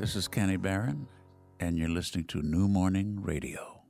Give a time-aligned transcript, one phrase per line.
[0.00, 1.06] This is Kenny Barron,
[1.60, 3.82] and you're listening to New Morning Radio.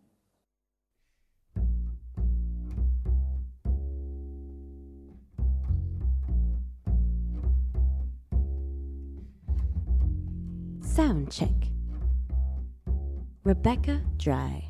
[10.81, 11.55] Sound check.
[13.45, 14.65] Rebecca Dry.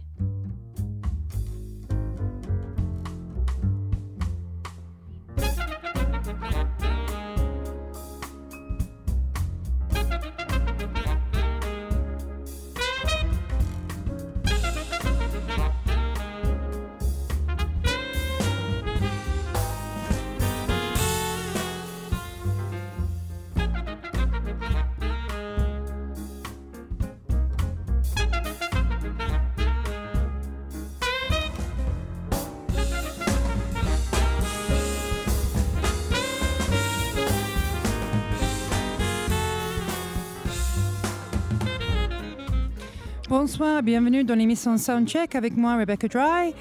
[43.82, 46.52] Bienvenue dans l'émission Soundcheck avec moi Rebecca Dry.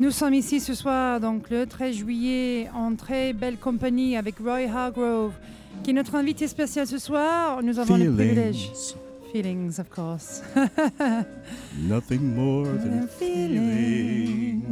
[0.00, 4.66] Nous sommes ici ce soir, donc le 13 juillet, en très belle compagnie avec Roy
[4.74, 5.32] Hargrove,
[5.82, 7.62] qui est notre invité spécial ce soir.
[7.62, 8.70] Nous avons le privilège.
[9.32, 10.42] Feelings, of course.
[11.88, 14.62] Nothing more than feelings.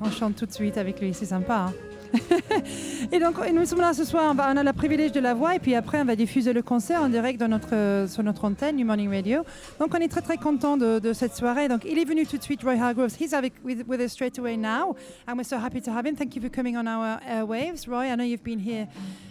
[0.00, 1.68] On chante tout de suite avec lui, c'est sympa.
[1.68, 1.87] hein.
[3.12, 4.28] et donc, et nous sommes là ce soir.
[4.30, 6.52] On, va- on a le privilège de la voix et puis après, on va diffuser
[6.52, 9.42] le concert en direct dans notre, sur notre antenne, New Morning Radio.
[9.78, 11.68] Donc, on est très très content de, de cette soirée.
[11.68, 13.16] Donc, il est venu tout de suite, Roy Hargroves.
[13.20, 16.16] He's avec, with, with us straight away now, and we're so happy to have him.
[16.16, 18.06] Thank you for coming on our airwaves, Roy.
[18.10, 18.88] I know you've been here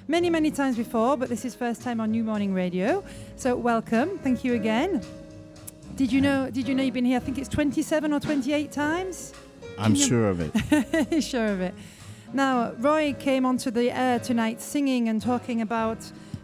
[0.07, 3.03] many many times before, but this is first time on New Morning Radio.
[3.35, 4.17] So, welcome.
[4.23, 5.01] Thank you again.
[5.95, 6.49] Did you know?
[6.51, 7.17] Did you know you've been here?
[7.17, 9.33] I think it's 27 or 28 times?
[9.79, 11.23] I'm sure of it.
[11.23, 11.73] sure of it.
[12.33, 15.99] Now, Roy came onto the air tonight singing and talking about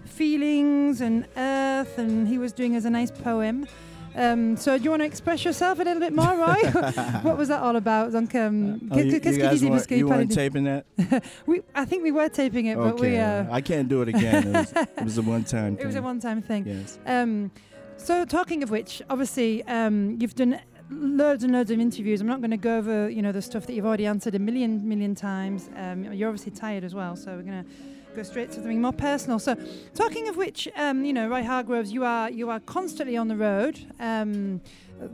[0.05, 3.67] feelings and earth, and he was doing as a nice poem.
[4.15, 6.69] Um, so, do you want to express yourself a little bit more, Roy?
[7.23, 8.11] what was that all about?
[8.11, 10.85] Donc, um, Oh, you, you guys weren't, you weren't taping that?
[11.47, 13.07] we, I think we were taping it, but we.
[13.07, 13.19] Okay.
[13.19, 14.47] Uh, I can't do it again.
[14.47, 16.03] It was, it was a one-time it was a thing.
[16.03, 16.67] one-time thing.
[16.67, 16.99] Yes.
[17.07, 17.51] Um,
[17.97, 20.59] so talking of which, obviously, um, you've done
[21.01, 22.21] loads and loads of interviews.
[22.21, 24.39] I'm not going to go over, you know, the stuff that you've already answered a
[24.39, 25.69] million, million times.
[25.75, 27.69] Um, you're obviously tired as well, so we're going to
[28.15, 29.39] go straight to something more personal.
[29.39, 29.55] So,
[29.95, 33.35] talking of which, um, you know, Roy Hargroves, you are you are constantly on the
[33.35, 33.79] road.
[33.99, 34.61] Um,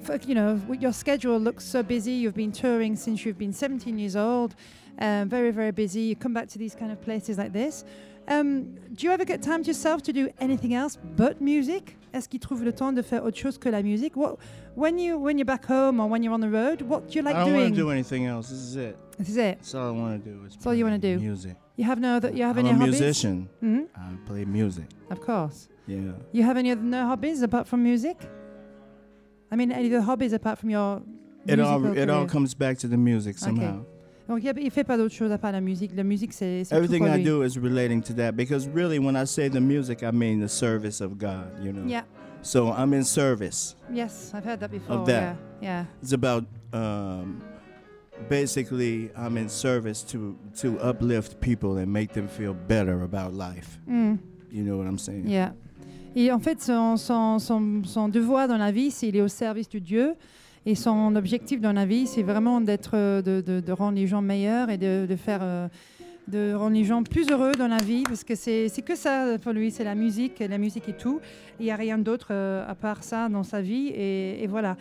[0.08, 2.12] f- you know, your schedule looks so busy.
[2.12, 4.56] You've been touring since you've been 17 years old.
[5.00, 6.02] Um, very, very busy.
[6.02, 7.86] You come back to these kind of places like this.
[8.30, 11.96] Um, do you ever get time to yourself to do anything else but music?
[12.14, 14.16] Est-ce qu'il trouve le temps de faire autre chose que la musique?
[14.16, 14.38] What,
[14.76, 17.24] when you when you're back home or when you're on the road, what do you
[17.24, 17.48] like doing?
[17.48, 18.50] I don't want to do anything else.
[18.50, 18.98] This is it.
[19.18, 19.58] This is it.
[19.60, 20.46] That's all I want to do.
[20.46, 21.20] Is That's all you wanna do.
[21.20, 21.56] Music.
[21.76, 22.32] You have no other.
[22.32, 23.00] You have I'm any a hobbies?
[23.00, 23.48] musician.
[23.62, 24.86] hmm I play music.
[25.10, 25.68] Of course.
[25.88, 26.14] Yeah.
[26.32, 28.18] You have any other no hobbies apart from music?
[29.52, 31.02] I mean, any other hobbies apart from your
[31.48, 33.86] It all it all comes back to the music somehow.
[34.30, 35.92] Donc, il ne fait pas d'autre chose à part la musique.
[35.96, 39.50] La musique, c'est Everything I do is relating to that because really, when I say
[39.50, 41.52] the music, I mean the service of God.
[41.64, 41.88] You know?
[41.88, 42.04] Yeah.
[42.44, 43.76] So I'm in service.
[43.92, 45.04] Yes, I've heard that before.
[45.06, 45.36] that.
[45.62, 45.86] Yeah.
[46.04, 47.42] It's about um,
[48.30, 53.80] basically I'm in service to to uplift people and make them feel better about life.
[53.88, 53.94] Yeah.
[53.94, 54.20] Mm.
[54.52, 55.28] You know what I'm saying?
[55.28, 55.54] Yeah.
[56.16, 59.28] Et en fait, son, son, son, son devoir dans la vie, c'est il est au
[59.28, 60.16] service de Dieu.
[60.66, 64.08] Et son objectif dans la vie, c'est vraiment d'être, euh, de, de, de rendre les
[64.08, 65.68] gens meilleurs et de, de faire, euh,
[66.28, 69.54] de rendre les gens plus heureux dans la vie, parce que c'est, que ça pour
[69.54, 71.22] lui, c'est la musique, la musique et tout.
[71.60, 74.76] Il n'y a rien d'autre euh, à part ça dans sa vie, et, et voilà.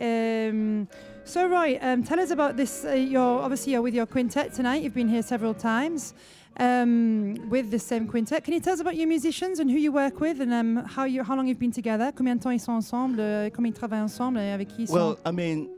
[0.00, 0.86] Um,
[1.24, 2.84] so Roy, um, tell us about this.
[2.84, 4.82] Uh, you're obviously you're with your quintet tonight.
[4.82, 6.14] You've been here several times
[6.58, 8.44] um, with the same quintet.
[8.44, 11.04] Can you tell us about your musicians and who you work with and um, how
[11.04, 12.12] you how long you've been together?
[12.12, 13.18] Combien de temps ils sont ensemble?
[13.20, 15.18] euh, Combien ils travaillent ensemble et avec qui ils Well, sont?
[15.26, 15.68] I mean,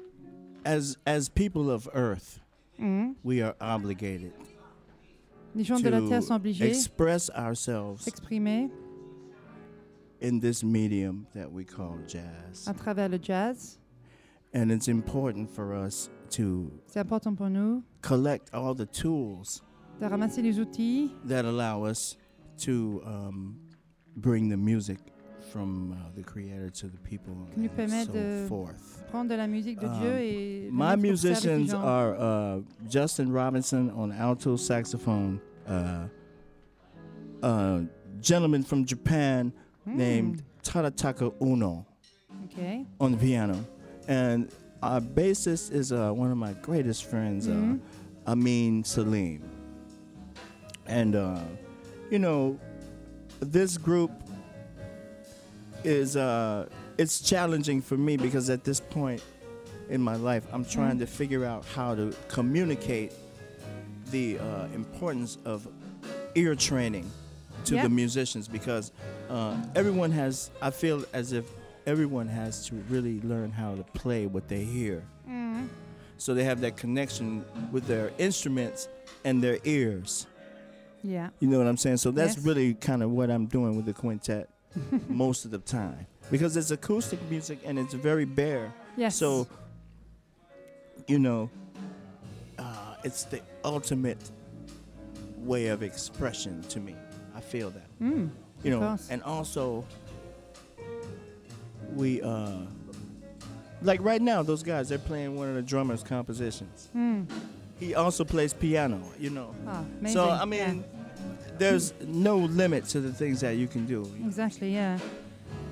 [0.65, 2.41] as as people of Earth,
[2.79, 3.15] Mhm.
[3.25, 4.33] we are obligated
[5.55, 8.69] Les gens de la terre sont to obligés express ourselves d'exprimer
[10.21, 13.79] in this medium that we call jazz, à travers le jazz.
[14.55, 19.63] and it's important for us to C'est important pour nous collect all the tools
[20.01, 22.17] de ramasser les outils that allow us
[22.59, 23.57] to um,
[24.17, 24.99] bring the music
[25.53, 29.05] from uh, the creator to the people Qui nous and permet so de forth.
[29.11, 32.15] prendre de la musique de Um, Dieu et My mettre au service des musicians are
[32.59, 36.09] uh, Justin Robinson on alto saxophone, uh,
[37.43, 37.83] a
[38.21, 39.53] gentleman from Japan
[39.85, 41.87] Hmm, named Tadataka Uno
[42.47, 42.85] ok.
[43.01, 43.65] on piano,
[44.09, 44.51] and
[44.83, 47.77] our bassist is uh, one of my greatest friends, uh,
[48.27, 49.43] Amin Salim.
[50.87, 51.41] And uh,
[52.11, 52.59] you know,
[53.41, 54.11] this group
[55.85, 56.69] is uh,
[56.99, 59.23] it's challenging for me because at this point
[59.89, 63.13] in my life, I'm trying to figure out how to communicate
[64.11, 65.67] the uh, importance of
[66.35, 67.11] ear training
[67.65, 67.83] to Yeah.
[67.85, 68.93] the musicians because
[69.29, 70.51] uh, everyone has.
[70.63, 71.45] I feel as if
[71.87, 75.69] everyone has to really learn how to play what they hear, Mhm.
[76.19, 78.89] so they have that connection with their instruments
[79.25, 80.27] and their ears.
[81.07, 81.29] Yeah.
[81.41, 81.99] You know what I'm saying?
[81.99, 82.45] So that's Yes.
[82.45, 84.49] really kind of what I'm doing with the quintet
[85.09, 88.75] most of the time because it's acoustic music and it's very bare.
[88.97, 89.15] Yes.
[89.17, 89.47] So,
[91.07, 91.49] you know,
[92.59, 94.31] uh, it's the ultimate
[95.39, 96.97] way of expression to me.
[97.37, 97.89] I feel that.
[98.01, 98.31] Mm.
[98.65, 99.09] You know, course.
[99.11, 99.85] and also
[101.95, 102.51] we uh
[103.83, 106.89] like right now those guys they're playing one of the drummer's compositions.
[106.97, 107.27] Mm.
[107.79, 109.55] He also plays piano, you know.
[110.01, 110.15] Amazing.
[110.15, 110.75] So I Yeah.
[111.59, 114.03] There's no limit to the things that you can do.
[114.27, 114.97] Exactly, yeah.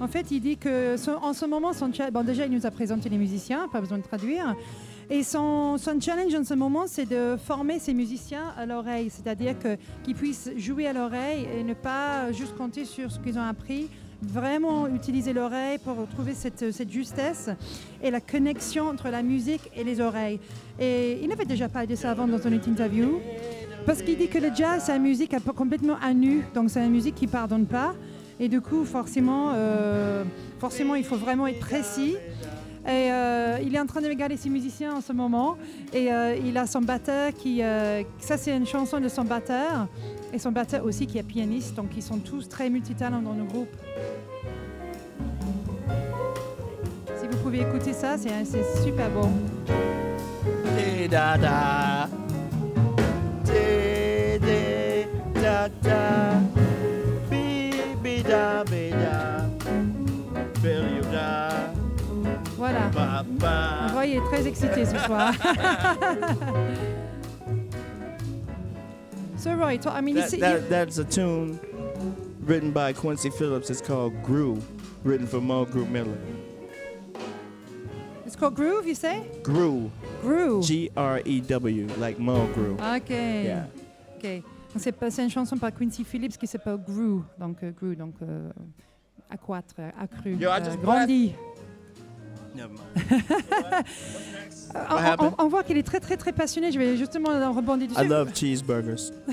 [0.01, 2.71] En fait, il dit que son- en ce moment, son bon, déjà, il nous a
[2.71, 4.55] présenté les musiciens, pas besoin de traduire.
[5.11, 9.55] Et son, son challenge en ce moment, c'est de former ces musiciens à l'oreille, c'est-à-dire
[9.59, 13.89] qu'ils puissent jouer à l'oreille et ne pas juste compter sur ce qu'ils ont appris,
[14.23, 17.51] vraiment utiliser l'oreille pour trouver cette, cette justesse
[18.03, 20.41] et la connexion entre la musique et les oreilles.
[20.81, 23.21] Et il n'avait déjà pas dit ça avant dans une interview,
[23.87, 26.93] parce qu'il dit que le jazz, c'est une musique complètement à nu, donc c'est une
[26.93, 27.95] musique qui pardonne pas.
[28.41, 30.25] Et du coup, forcément, euh,
[30.59, 32.17] forcément, il faut vraiment être précis.
[32.87, 35.57] Et euh, il est en train de regarder ses musiciens en ce moment.
[35.93, 37.63] Et euh, il a son batteur qui.
[38.19, 39.87] ça, c'est une chanson de son batteur.
[40.33, 41.75] Et son batteur aussi qui est pianiste.
[41.75, 43.75] Donc, ils sont tous très multitalents dans le groupe.
[47.21, 49.29] Si vous pouvez écouter ça, c'est super beau.
[50.77, 52.09] Dee da
[55.55, 56.41] da da.
[57.31, 57.73] Bee
[58.03, 59.47] bee da bee da.
[60.63, 61.51] Bill you da.
[62.57, 62.91] Voilà.
[63.95, 65.35] Roy est très excité ce soir.
[69.37, 71.61] so, Roy, I mean, That, that, that's a tune
[72.41, 73.71] written by Quincy Phillips.
[73.71, 74.61] It's called Grew,
[75.05, 76.19] written for Mulgrew Miller.
[78.27, 79.23] it's called Groove, you say?
[79.43, 79.93] Grew,
[80.23, 80.65] Groove.
[80.65, 82.81] G R E W, like Mulgrew.
[82.81, 83.11] Ok.
[83.11, 83.67] Yeah.
[84.17, 84.43] Ok.
[84.77, 87.23] C'est pas- c'est une chanson par Quincy Phillips qui s'appelle Grew.
[87.39, 88.51] Donc, euh, Grew, donc euh,
[89.31, 91.33] accroître, euh, accru, Yo, I euh, just grandi.
[92.55, 93.15] Never mind.
[94.75, 95.33] On- happened?
[95.39, 96.71] on, on voit qu'il est très, très, très passionné.
[96.73, 98.01] Je vais justement rebondir dessus.
[98.05, 99.13] I love cheeseburgers.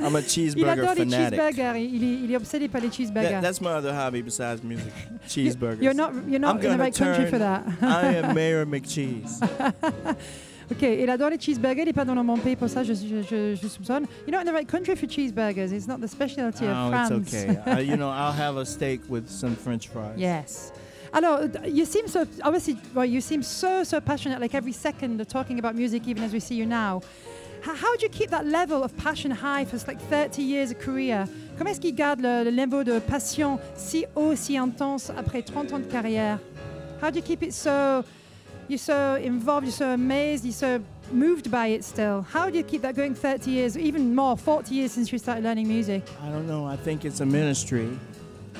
[0.00, 1.38] I'm a Il cheeseburger adore les fanatic.
[1.40, 1.76] cheeseburgers.
[1.80, 3.30] Il est, il est obsédé par les cheeseburgers.
[3.30, 4.92] That, that's my other hobby besides music.
[5.28, 5.82] Cheeseburgers.
[5.82, 7.64] You're not, you're not I'm in the right country turn- for that.
[7.82, 9.40] I am Mayor McCheese.
[10.70, 11.82] Ok, il adore les cheeseburgers.
[11.82, 14.04] Il n'est pas dans mon pays pour ça, je, je, je, je soupçonne.
[14.26, 15.72] You're not in the right country for cheeseburgers.
[15.72, 17.10] It's not the specialty of oh, France.
[17.10, 17.58] it's okay.
[17.66, 20.18] I, you know, I'll have a steak with some French fries.
[20.18, 20.72] Yes.
[21.12, 22.76] Alors, uh, you seem so obviously.
[22.94, 24.40] Well, you seem so so passionate.
[24.40, 27.00] Like every second, talking about music, even as we see you now.
[27.62, 30.78] How, how do you keep that level of passion high for like 30 years of
[30.78, 31.26] career?
[31.56, 35.72] Comment est-ce qu'il garde le, le niveau de passion si haut, si intense après 30
[35.72, 36.38] ans de carrière?
[37.02, 38.04] How do you keep it so?
[38.68, 39.66] You're so involved.
[39.66, 40.44] You're so amazed.
[40.44, 42.22] You're so moved by it still.
[42.22, 45.42] How do you keep that going 30 years, even more, 40 years since you started
[45.44, 46.02] learning music?
[46.22, 46.66] I don't know.
[46.66, 47.88] I think it's a ministry.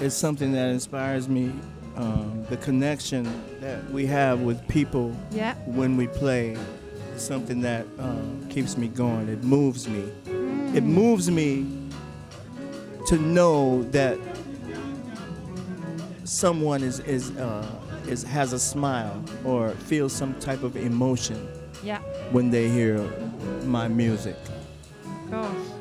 [0.00, 1.52] It's something that inspires me.
[1.96, 3.24] Um, the connection
[3.60, 5.54] that we have with people Yeah.
[5.66, 6.56] when we play
[7.14, 9.28] is something that um, keeps me going.
[9.28, 10.04] It moves me.
[10.74, 11.66] It moves me
[13.08, 14.16] to know that
[16.24, 17.66] someone is is uh,
[18.08, 21.48] is has a smile or feels some type of emotion
[21.84, 22.00] Yeah.
[22.32, 22.98] when they hear
[23.64, 24.36] my music.
[25.24, 25.72] Of course.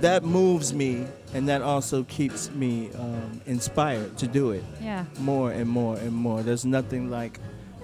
[0.00, 5.04] That moves me, and that also keeps me um, inspired to do it Yeah.
[5.20, 6.42] more and more and more.
[6.42, 7.40] There's nothing like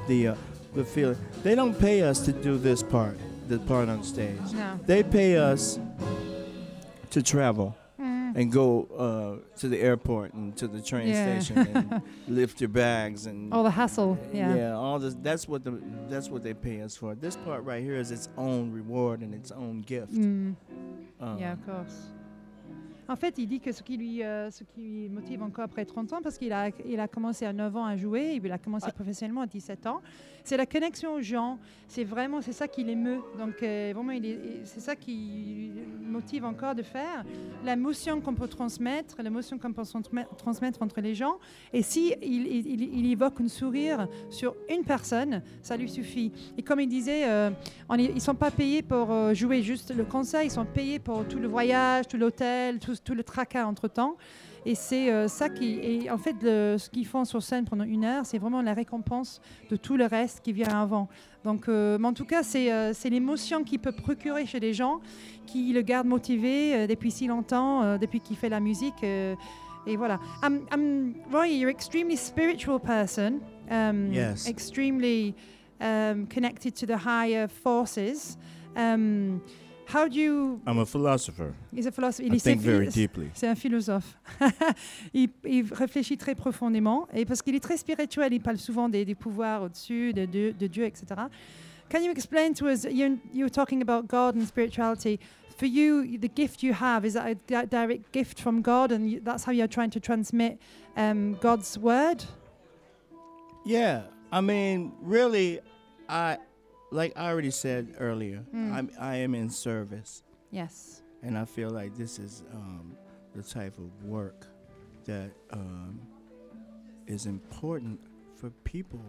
[0.08, 0.34] the uh,
[0.74, 1.16] the feeling.
[1.42, 3.16] They don't pay us to do this part,
[3.48, 4.38] the part on stage.
[4.52, 4.78] No.
[4.86, 5.78] They pay us
[7.10, 7.74] to travel.
[8.34, 11.38] And go uh, to the airport and to the train Yeah.
[11.40, 14.16] station and lift your bags and All the hassle.
[14.32, 14.74] Yeah.
[14.76, 15.14] all this.
[15.22, 15.72] That's what the
[16.08, 17.14] that's what they pay us for.
[17.14, 20.12] This part right here is its own reward and its own gift.
[20.14, 20.54] Mm.
[21.20, 22.10] Um, Yeah, of course.
[23.08, 25.84] En fait, il dit que ce qui lui, euh, ce qui lui motive encore après
[25.84, 28.58] 30 ans, parce qu'il a, il a commencé à 9 ans à jouer, il a
[28.58, 28.92] commencé Ah.
[28.92, 30.00] professionnellement à 17 ans,
[30.44, 31.58] c'est la connexion aux gens.
[31.88, 33.20] C'est vraiment, c'est ça qui l'émeut.
[33.36, 34.12] Donc, euh, vraiment,
[34.64, 37.24] c'est ça qui motive encore de faire.
[37.64, 41.38] L'émotion qu'on peut transmettre, l'émotion qu'on peut transmet- transmettre entre les gens.
[41.72, 46.32] Et si il, évoque un sourire sur une personne, ça lui suffit.
[46.56, 47.50] Et comme il disait, euh,
[47.88, 51.26] on ils sont pas payés pour euh, jouer juste le concert, ils sont payés pour
[51.26, 54.16] tout le voyage, tout l'hôtel, tout le tracas entre temps.
[54.66, 55.78] Et c'est euh, ça qui.
[55.82, 58.74] Et en fait, le- ce qu'ils font sur scène pendant une heure, c'est vraiment la
[58.74, 59.40] récompense
[59.70, 61.08] de tout le reste qui vient avant.
[61.44, 65.00] Donc, euh, mais en tout cas, c'est euh, l'émotion qu'il peut procurer chez les gens
[65.46, 69.02] qui le gardent motivé euh, depuis si longtemps, depuis qu'il fait la musique.
[69.02, 70.20] et voilà.
[71.32, 73.40] Roy, you're extremely spiritual person.
[73.70, 74.46] Um, Yes.
[74.48, 75.34] Extremely
[75.80, 78.36] um, connected to the higher forces.
[78.76, 79.40] Um,
[79.92, 80.60] how do you.
[80.66, 81.52] I'm a philosopher.
[81.74, 82.24] He's a philosopher.
[82.28, 83.30] I il think est- very deeply.
[83.34, 84.16] c'est un philosophe.
[85.14, 89.04] il, il réfléchit très profondément et parce qu'il est très spirituel, il parle souvent des,
[89.04, 91.06] des pouvoirs au-dessus, de, Dieu- de Dieu, etc.
[91.90, 92.84] Can you explain to us?
[92.84, 95.18] You, you were talking about God and spirituality.
[95.56, 99.10] For you, the gift you have is that a di- direct gift from God, and
[99.10, 100.58] you, that's how you're trying to transmit
[100.96, 102.24] um, God's word?
[103.64, 105.60] Yeah, I mean, really,
[106.08, 106.38] I
[106.90, 108.44] like I already said earlier.
[108.54, 108.72] Mm.
[108.72, 111.02] I'm I am in service, Yes.
[111.22, 112.96] and I feel like this is um,
[113.34, 114.46] the type of work
[115.04, 116.00] that um,
[117.06, 118.00] is important
[118.36, 119.02] for people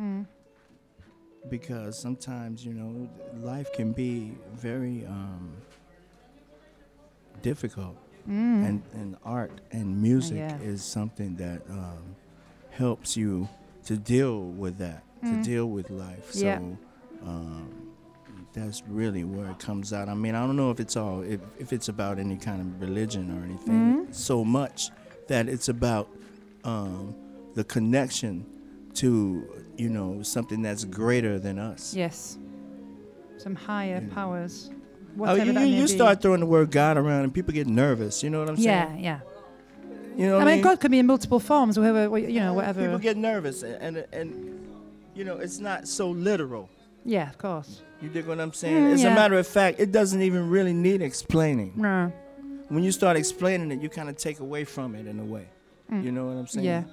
[0.00, 0.26] Mm.
[1.50, 3.08] because sometimes you know
[3.42, 5.52] life can be very um,
[7.42, 7.96] difficult,
[8.28, 8.64] Mm.
[8.68, 10.58] and and art and music yeah.
[10.60, 12.14] is something that um,
[12.70, 13.48] helps you
[13.84, 15.30] to deal with that, Mm.
[15.42, 16.30] to deal with life.
[16.34, 16.60] Yeah.
[17.24, 17.68] Um,
[18.52, 20.08] that's really where it comes out.
[20.10, 22.80] I mean, I don't know if it's all if, if it's about any kind of
[22.80, 24.14] religion or anything Mhm.
[24.14, 24.90] so much
[25.28, 26.08] that it's about
[26.64, 27.14] um,
[27.54, 28.44] the connection
[28.94, 29.42] to
[29.78, 31.94] you know something that's greater than us.
[31.94, 32.36] Yes.
[33.38, 34.14] Some higher Yeah.
[34.14, 34.70] powers.
[34.72, 34.76] Oh,
[35.16, 38.22] Whatever you, you, you start throwing the word God around and people get nervous.
[38.22, 39.04] You know what I'm Yeah, saying?
[39.04, 39.20] yeah.
[40.14, 40.16] yeah.
[40.16, 42.82] You know I mean, God could be in multiple forms, or whoever, you know, whatever.
[42.82, 44.60] People get nervous, and, and and
[45.14, 46.68] you know it's not so literal.
[47.04, 47.82] Yeah, of course.
[48.00, 48.76] You dig what I'm saying?
[48.84, 49.12] Mm, As yeah.
[49.12, 51.72] a matter of fact, it doesn't even really need explaining.
[51.76, 52.12] No.
[52.68, 55.46] When you start explaining it, you kind of take away from it in a way.
[55.90, 56.04] Mm.
[56.04, 56.66] You know what I'm saying?
[56.66, 56.84] Yeah,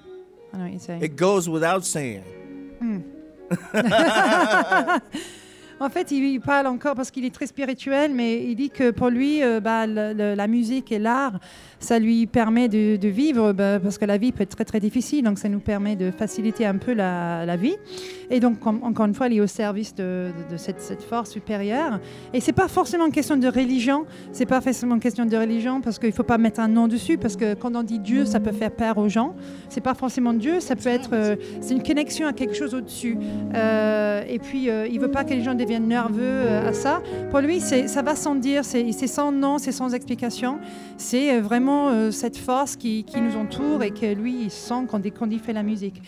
[0.52, 1.02] I know what you're saying.
[1.02, 2.22] It goes without saying.
[2.78, 3.00] Hmm.
[5.80, 9.08] en fait, il, parle encore parce qu'il est très spirituel, mais il dit que pour
[9.08, 11.40] lui, euh, bah, la musique et l'art,
[11.78, 15.24] ça lui permet de, vivre, bah, parce que la vie peut être très très difficile,
[15.24, 17.76] donc ça nous permet de faciliter un peu la, vie.
[18.30, 21.98] Et donc, encore une fois, il est au service de, cette, force supérieure.
[22.34, 25.80] Et c'est pas forcément une question de religion, c'est pas forcément une question de religion,
[25.80, 28.38] parce qu'il faut pas mettre un nom dessus, parce que quand on dit Dieu, ça
[28.38, 29.34] peut faire peur aux gens.
[29.70, 33.16] C'est pas forcément Dieu, ça peut être, euh, c'est une connexion à quelque chose au-dessus.
[33.54, 37.02] Euh, et puis, il veut pas que les gens nerveux euh, à ça.
[37.30, 40.58] Pour lui, ça va sans dire, c'est, sans nom, c'est sans explication.
[40.96, 44.86] C'est euh, vraiment euh, cette force qui, qui nous entoure et que lui, il sent
[44.88, 46.02] quand il fait la musique.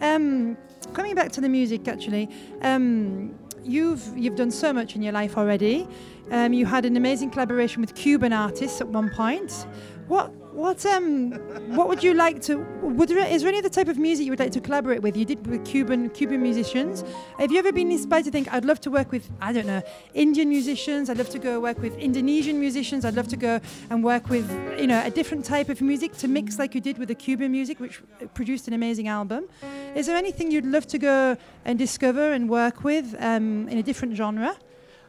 [0.00, 0.56] Um,
[0.92, 2.28] coming back to the music, actually,
[2.62, 3.30] um,
[3.64, 5.86] you've you've done so much in your life already.
[6.30, 9.66] Um, you had an amazing collaboration with Cuban artists at one point.
[10.08, 11.32] What what um
[11.74, 12.58] what would you like to?
[12.80, 15.16] Would there, is there any other type of music you would like to collaborate with?
[15.16, 17.04] You did with Cuban Cuban musicians.
[17.38, 19.82] Have you ever been inspired to think I'd love to work with I don't know
[20.14, 21.10] Indian musicians?
[21.10, 23.04] I'd love to go work with Indonesian musicians.
[23.04, 23.60] I'd love to go
[23.90, 24.48] and work with
[24.78, 27.50] you know a different type of music to mix like you did with the Cuban
[27.50, 28.00] music, which
[28.34, 29.48] produced an amazing album.
[29.96, 33.82] Is there anything you'd love to go and discover and work with um, in a
[33.82, 34.56] different genre?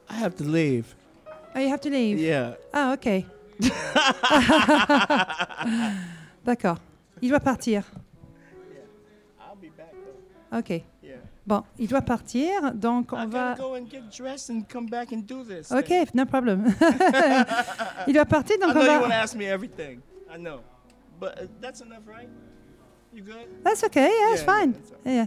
[0.10, 0.96] I have to leave.
[1.54, 2.20] Oh, you have to leave.
[2.20, 2.56] Yeah.
[2.74, 3.26] Ah, ok.
[6.46, 6.78] D'accord.
[7.22, 7.84] Il doit partir.
[10.52, 10.82] Ok.
[11.46, 13.56] Bon, il doit partir, donc on va.
[15.72, 16.66] Ok, no problem.
[18.08, 19.00] il doit partir, donc on va.
[19.00, 20.00] want to ask me everything.
[20.30, 20.60] I know,
[21.22, 22.28] but uh, that's enough, right?
[23.14, 23.48] You good?
[23.64, 24.74] That's okay, yeah, it's Yeah, yeah, fine.
[24.74, 25.16] that's all right.
[25.16, 25.26] Yeah.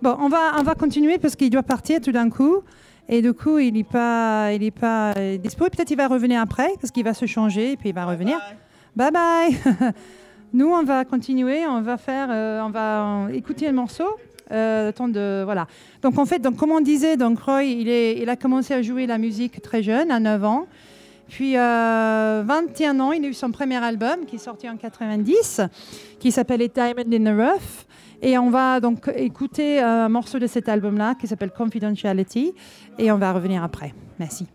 [0.00, 2.62] Bon, on va, on va continuer parce qu'il doit partir tout d'un coup.
[3.08, 5.64] Et du coup, il n'est pas, il est pas euh, dispo.
[5.64, 8.38] Peut-être il va revenir après parce qu'il va se changer et puis il va revenir.
[8.94, 9.10] Bye.
[9.10, 9.92] Bye bye.
[10.52, 14.08] Nous, on va continuer, on va faire, euh, on va euh, écouter le morceau.
[14.50, 15.66] Euh, le temps de voilà.
[16.00, 18.80] Donc en fait, donc comme on disait, donc Roy, il est, il a commencé à
[18.80, 20.66] jouer la musique très jeune, à 9 ans.
[21.28, 25.60] Puis euh, 21 ans, il a eu son premier album qui est sorti en 90,
[26.18, 27.84] qui s'appelle Diamond in the Rough.
[28.22, 32.52] Et on va donc écouter un morceau de cet album-là qui s'appelle Confidentiality.
[32.98, 33.94] Et on va revenir après.
[34.18, 34.46] Merci.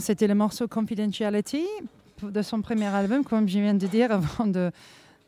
[0.00, 1.64] C'était le morceau Confidentiality
[2.22, 4.70] de son premier album, comme je viens de dire, avant, de,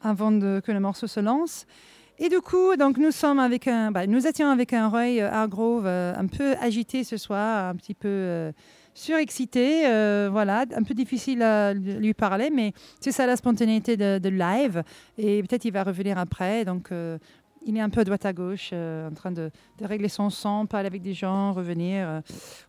[0.02, 1.66] avant de, que le morceau se lance.
[2.18, 5.86] Et du coup, donc nous sommes avec un, bah, nous étions avec un Roy Hargrove
[5.86, 8.52] un peu agité ce soir, un petit peu
[8.94, 9.82] surexcité,
[10.30, 14.82] voilà, un peu difficile à lui parler, mais c'est ça la spontanéité de, live.
[15.18, 16.90] Et peut-être il va revenir après, donc
[17.66, 19.50] il est un peu à droite à gauche, euh, en train de,
[19.82, 22.06] régler son son, parler avec des gens, revenir.
[22.08, 22.20] Euh.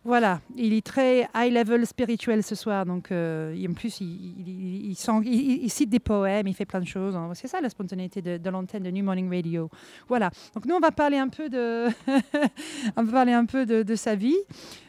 [0.04, 5.88] voilà, il est très high level spirituel ce soir, donc euh, en plus il, cite
[5.88, 7.14] des poèmes, il fait plein de choses.
[7.14, 7.30] Hein.
[7.34, 9.70] C'est ça la spontanéité de, l'antenne de New Morning Radio.
[10.08, 11.86] Voilà, donc nous on va parler un peu de,
[12.96, 14.36] on va parler un peu de sa vie.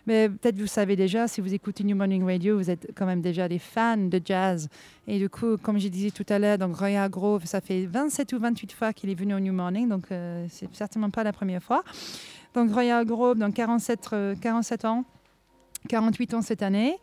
[0.10, 3.22] Mais peut-être vous savez déjà, si vous écoutez New Morning Radio, vous êtes quand même
[3.22, 4.68] déjà des fans de jazz.
[5.06, 8.34] Et du coup, comme je disais tout à l'heure, donc Roy Grove, ça fait 27
[8.34, 11.64] ou 28 fois qu'il est venu au New Morning, euh, c'est certainement pas la première
[11.64, 11.84] fois.
[12.54, 14.10] Donc Roy Grove, donc 47,
[14.42, 15.06] 47 ans,
[15.88, 16.98] 48 ans cette année.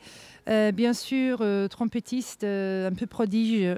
[0.48, 3.74] Euh, bien sûr, euh, trompettiste un peu prodige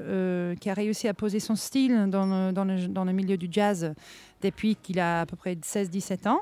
[0.61, 3.94] qui a réussi à poser son style dans le, milieu du jazz
[4.42, 6.40] depuis qu'il a à peu près 16-17 ans.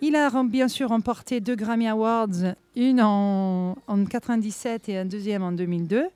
[0.00, 5.52] Il a bien sûr remporté deux Grammy Awards, une en, 1997 et un deuxième en
[5.52, 6.08] 2002, euh,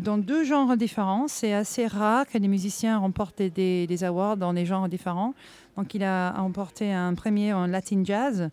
[0.00, 1.28] dans deux genres différents.
[1.28, 5.34] C'est assez rare que des musiciens remportent des, awards dans des genres différents.
[5.76, 8.50] Donc il a remporté un premier en Latin Jazz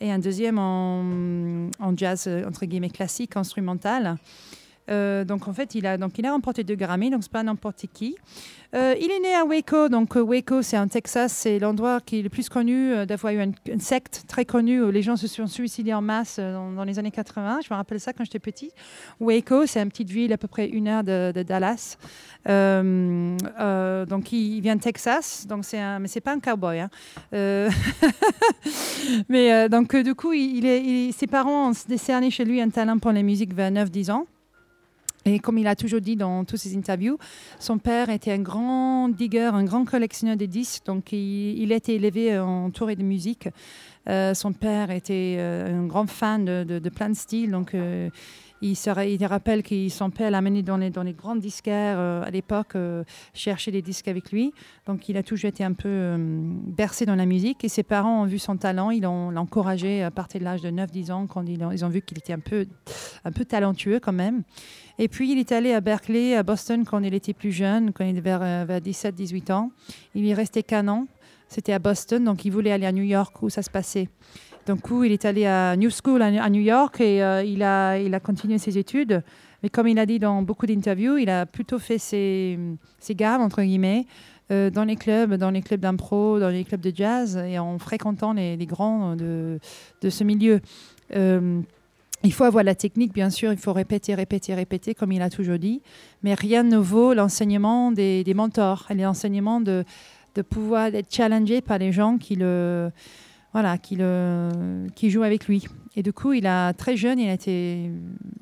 [0.00, 4.16] et un deuxième en, en jazz, entre guillemets, classique, instrumental.
[4.90, 7.42] Euh, donc en fait, il a, donc, il a remporté deux Grammy, donc c'est pas
[7.42, 8.16] n'importe qui.
[8.74, 12.20] Euh, il est né à Waco, donc euh, Waco c'est en Texas, c'est l'endroit qui
[12.20, 15.48] est le plus connu d'avoir eu une, secte très connue où les gens se sont
[15.48, 17.60] suicidés en masse dans, les années 80.
[17.64, 18.70] Je me rappelle ça quand j'étais petit.
[19.18, 21.96] Waco, c'est une petite ville à peu près une heure de, Dallas.
[22.46, 26.80] donc il, vient de Texas, donc c'est un, mais c'est pas un cowboy.
[26.80, 26.90] Hein.
[29.28, 33.52] mais donc du coup, ses parents ont décerné chez lui un talent pour la musique
[33.52, 34.26] vers 9-10 ans.
[35.26, 37.18] Et comme il a toujours dit dans toutes ses interviews,
[37.58, 40.86] son père était un grand digger, un grand collectionneur de disques.
[40.86, 43.48] Donc, il, a été élevé entouré de musique.
[44.08, 47.50] Euh, son père était euh, un grand fan de, plein de styles.
[47.50, 48.08] Donc, euh,
[48.62, 52.76] il, il rappelle que son père l'a amené dans les, dans grandes disquaires à l'époque,
[53.34, 54.52] chercher des disques avec lui.
[54.86, 57.62] Donc, il a toujours été un peu bercé dans la musique.
[57.64, 58.90] Et ses parents ont vu son talent.
[58.90, 62.18] Ils l'ont encouragé à partir de l'âge de 9-10 ans, quand ils ont, vu qu'il
[62.18, 62.66] était un peu
[63.46, 64.44] talentueux quand même.
[65.02, 68.04] Et puis, il est allé à Berkeley, à Boston, quand il était plus jeune, quand
[68.04, 69.70] il était vers, euh, vers 17-18 ans.
[70.14, 71.06] Il y restait qu'un an.
[71.48, 74.10] C'était à Boston, donc il voulait aller à New York, où ça se passait.
[74.66, 78.58] Donc, il est allé à New School à New York et euh, il, a, continué
[78.58, 79.22] ses études.
[79.62, 82.58] Mais comme il a dit dans beaucoup d'interviews, il a plutôt fait ses,
[82.98, 84.04] ses gammes, entre guillemets,
[84.52, 87.78] euh, dans les clubs, dans les clubs d'impro, dans les clubs de jazz et en
[87.78, 89.58] fréquentant les, grands de
[90.02, 90.60] ce milieu.
[92.22, 95.30] Il faut avoir la technique, bien sûr, il faut répéter, répéter, répéter, comme il a
[95.30, 95.80] toujours dit,
[96.22, 99.84] mais rien ne vaut l'enseignement des, mentors l'enseignement de,
[100.34, 102.90] de pouvoir être challengé par les gens qui, le,
[103.52, 105.66] voilà, qui, le, qui jouent avec lui.
[105.96, 107.90] Et du coup, il a très jeune, il a été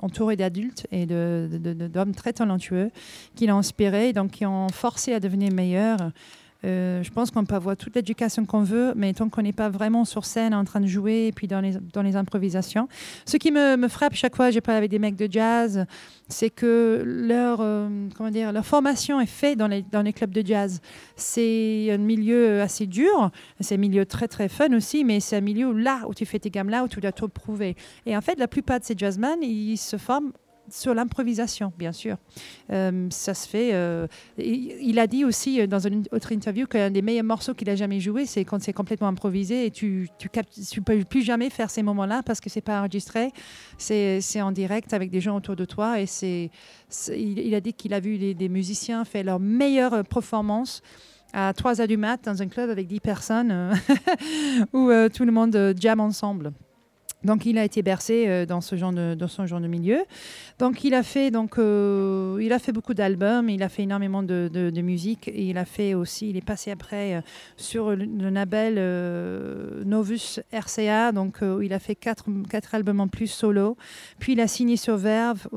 [0.02, 2.90] entouré d'adultes et d'hommes de, de, très talentueux
[3.36, 5.98] qui l'ont inspiré, donc qui ont forcé à devenir meilleur.
[6.64, 9.68] Euh, je pense qu'on peut avoir toute l'éducation qu'on veut, mais tant qu'on n'est pas
[9.68, 12.88] vraiment sur scène en train de jouer et puis dans les, dans les improvisations.
[13.26, 15.86] Ce qui me, frappe chaque fois je parle avec des mecs de jazz,
[16.28, 20.32] c'est que leur, euh, comment dire, leur formation est faite dans les, dans les clubs
[20.32, 20.80] de jazz.
[21.14, 25.40] C'est un milieu assez dur, c'est un milieu très très fun aussi, mais c'est un
[25.40, 27.76] milieu là où tu fais tes gammes là, où tu dois te prouver.
[28.04, 30.32] Et en fait, la plupart de ces jazzmen, ils se forment
[30.70, 32.16] sur l'improvisation, bien sûr.
[32.70, 33.70] Euh, ça se fait.
[33.72, 34.06] Euh,
[34.38, 37.76] il, a dit aussi euh, dans une autre interview qu'un des meilleurs morceaux qu'il a
[37.76, 40.28] jamais joué, c'est quand c'est complètement improvisé et tu tu,
[40.70, 43.32] tu peux plus jamais faire ces moments-là parce que c'est pas enregistré,
[43.78, 46.50] c'est en direct avec des gens autour de toi et c'est
[47.14, 50.82] il, a dit qu'il a vu des, musiciens faire leur meilleure performance
[51.32, 53.72] à 3 heures du mat dans un club avec 10 personnes
[54.72, 56.52] où tout le monde jam ensemble.
[57.24, 60.04] Donc, il a été bercé euh, dans ce genre de, dans ce genre de milieu.
[60.60, 64.22] Donc, il a fait, donc, euh, il a fait beaucoup d'albums, il a fait énormément
[64.22, 65.28] de, musique.
[65.34, 67.20] Il a fait aussi, il est passé après euh,
[67.56, 68.76] sur le, label
[69.84, 71.10] Novus RCA.
[71.12, 73.76] Donc, il a fait quatre, quatre albums en plus solo.
[74.20, 75.48] Puis, il a signé sur Verve.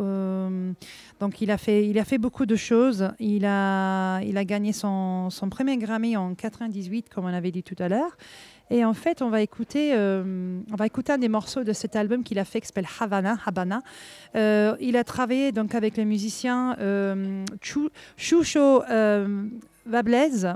[1.21, 3.11] Donc, il a, fait, il a fait beaucoup de choses.
[3.19, 7.61] Il a, il a gagné son, son premier Grammy en 98, comme on avait dit
[7.61, 8.17] tout à l'heure.
[8.71, 11.95] Et en fait, on va écouter, euh, on va écouter un des morceaux de cet
[11.95, 13.37] album qu'il a fait qui s'appelle Havana.
[13.45, 13.83] Habana.
[14.35, 17.45] Euh, il a travaillé donc avec le musicien euh,
[18.17, 19.45] Chucho euh,
[19.85, 20.55] Vablez,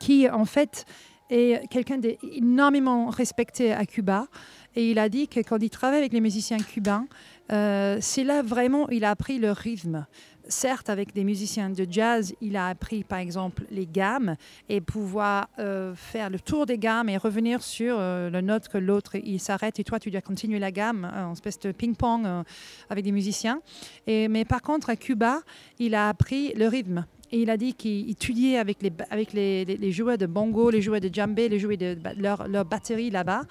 [0.00, 0.86] qui en fait
[1.30, 4.26] est quelqu'un d'énormément respecté à Cuba.
[4.74, 7.06] Et il a dit que quand il travaille avec les musiciens cubains,
[7.52, 10.06] euh, c'est là vraiment il a appris le rythme.
[10.48, 14.36] Certes, avec des musiciens de jazz, il a appris par exemple les gammes
[14.68, 18.78] et pouvoir euh, faire le tour des gammes et revenir sur euh, la note que
[18.78, 22.26] l'autre il s'arrête et toi tu dois continuer la gamme euh, en espèce de ping-pong
[22.26, 22.42] euh,
[22.90, 23.60] avec des musiciens.
[24.06, 25.40] Mais par contre, à Cuba,
[25.78, 27.06] il a appris le rythme.
[27.30, 31.48] Et il a dit qu'il étudiait avec, les, joueurs de bongo, les joueurs de djembé,
[31.48, 33.42] les joueurs de leur, leur batterie là-bas,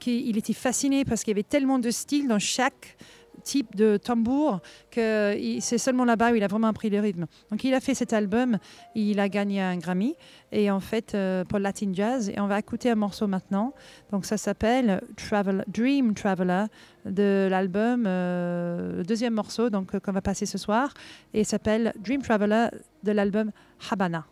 [0.00, 2.96] qu'il était fasciné parce qu'il y avait tellement de styles dans chaque
[3.42, 7.26] type de tambour que c'est seulement là-bas où il a vraiment appris le rythme.
[7.50, 8.58] Donc il a fait cet album,
[8.94, 10.14] il a gagné un Grammy
[10.52, 13.72] et en fait euh, pour Latin Jazz et on va écouter un morceau maintenant.
[14.12, 16.64] Donc ça s'appelle Travel, Dream Traveler
[17.04, 20.92] de l'album, euh, le deuxième morceau donc euh, qu'on va passer ce soir
[21.34, 22.68] et s'appelle Dream Traveler
[23.02, 23.50] de l'album
[23.90, 24.26] Habana.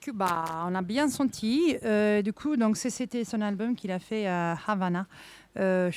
[0.00, 0.44] Cuba.
[0.66, 1.76] On a bien senti.
[1.84, 5.06] Euh, du coup, donc c'était son album qu'il a fait à Havana.
[5.58, 5.90] Euh,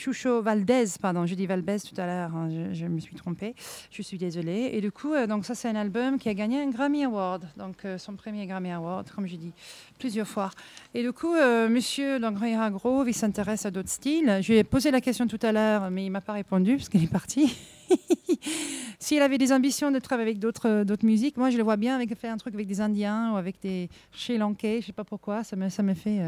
[0.43, 3.55] Valdez, pardon, je dis Valdez tout à l'heure, hein, je, me suis trompée,
[3.91, 4.71] je suis désolée.
[4.73, 7.47] Et du coup, euh, donc ça c'est un album qui a gagné un Grammy Award,
[7.57, 9.53] donc euh, son premier Grammy Award, comme je dis
[9.99, 10.49] plusieurs fois.
[10.93, 11.33] Et du coup,
[11.69, 14.39] Monsieur Ray Grove, il s'intéresse à d'autres styles.
[14.41, 16.89] Je lui ai posé la question tout à l'heure, mais il m'a pas répondu parce
[16.89, 17.55] qu'il est parti.
[18.99, 21.95] S'il avait des ambitions de travailler avec d'autres d'autres musiques, moi je le vois bien
[21.95, 25.03] avec faire un truc avec des Indiens ou avec des Sri Lankais, je sais pas
[25.03, 26.21] pourquoi, ça me ça me fait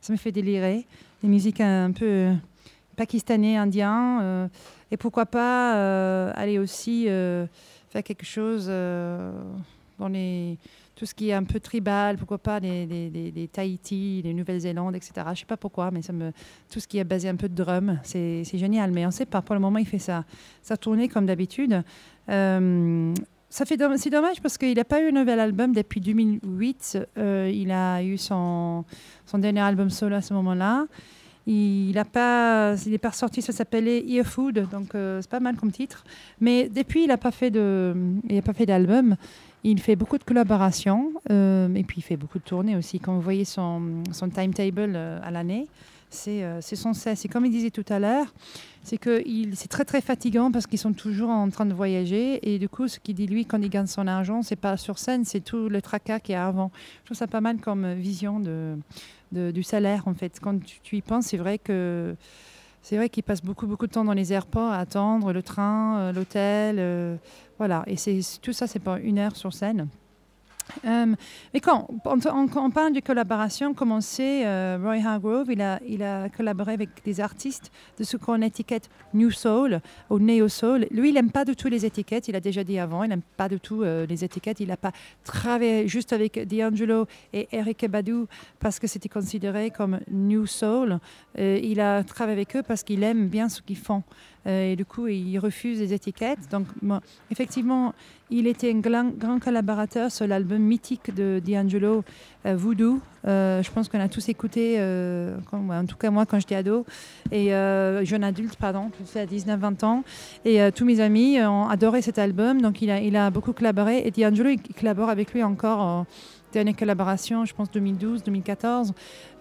[0.00, 0.86] ça me fait délirer.
[1.22, 2.32] Des musiques un peu
[2.98, 4.20] pakistanais, indien.
[4.20, 4.48] Euh,
[4.90, 7.46] et pourquoi pas euh, aller aussi euh,
[7.88, 10.58] faire quelque chose dans les,
[10.98, 15.12] tout ce qui est un peu tribal, pourquoi pas les, Tahiti, les Nouvelle-Zélande, etc.
[15.26, 18.00] Je ne sais pas pourquoi, mais tout ce qui est basé un peu de drum,
[18.02, 18.90] c'est génial.
[18.90, 20.24] Mais on ne sait pas, pour le moment, il fait ça,
[20.60, 21.84] ça tournait comme d'habitude.
[22.26, 26.98] ça fait c'est dommage parce qu'il n'a pas eu un nouvel album depuis 2008.
[27.16, 28.84] il a eu son,
[29.34, 30.86] dernier album solo à ce moment-là.
[31.46, 35.72] Il n'est pas, pas sorti, ça s'appelait Ear Food, donc euh, c'est pas mal comme
[35.72, 36.04] titre.
[36.40, 39.16] Mais depuis, il n'a pas pas fait d'album.
[39.64, 43.00] Il fait beaucoup de collaborations euh, et puis il fait beaucoup de tournées aussi.
[43.00, 45.66] Quand vous voyez son, son timetable euh, à l'année,
[46.10, 47.24] c'est son cesse.
[47.24, 48.32] Et comme il disait tout à l'heure,
[48.82, 49.22] c'est que
[49.54, 52.38] c'est très très fatigant parce qu'ils sont toujours en train de voyager.
[52.50, 54.98] Et du coup, ce qu'il dit lui quand il gagne son argent, c'est pas sur
[54.98, 56.70] scène, c'est tout le tracas qu'il y a avant.
[57.00, 58.78] Je trouve ça pas mal comme vision de,
[59.32, 60.38] du salaire en fait.
[60.40, 62.16] Quand tu, y penses, c'est vrai que
[62.82, 65.98] c'est vrai qu'il passe beaucoup beaucoup de temps dans les aéroports à attendre le train,
[65.98, 67.16] euh, l'hôtel, euh,
[67.58, 67.82] voilà.
[67.86, 69.88] Et c'est tout ça, c'est pas une heure sur scène.
[70.84, 71.14] Euh,
[71.54, 76.02] mais quand on, parle de collaboration, comme on sait, euh, Roy Hargrove, il a, il
[76.02, 80.86] a collaboré avec des artistes de ce qu'on étiquette New Soul ou Neo Soul.
[80.90, 83.22] Lui, il n'aime pas du tout les étiquettes, il a déjà dit avant, il n'aime
[83.36, 84.60] pas du tout euh, les étiquettes.
[84.60, 84.92] Il n'a pas
[85.24, 88.24] travaillé juste avec D'Angelo et Eric Badu
[88.58, 90.98] parce que c'était considéré comme New Soul.
[91.36, 94.02] il a travaillé avec eux parce qu'il aime bien ce qu'ils font.
[94.48, 96.48] Et du coup, il refuse les étiquettes.
[96.50, 96.66] Donc,
[97.30, 97.92] effectivement,
[98.30, 102.04] il était un grand, collaborateur sur l'album mythique de D'Angelo,
[102.44, 103.00] euh, Voodoo.
[103.26, 106.84] Euh, je pense qu'on a tous écouté, euh, en tout cas moi quand j'étais ado,
[107.32, 107.48] et
[108.04, 110.04] jeune adulte, pardon, fait à 19-20 ans.
[110.44, 114.02] Et tous mes amis ont adoré cet album, donc il a, il a beaucoup collaboré.
[114.06, 116.04] Et D'Angelo, il collabore avec lui encore
[116.52, 118.92] dernière collaboration, je pense 2012, 2014.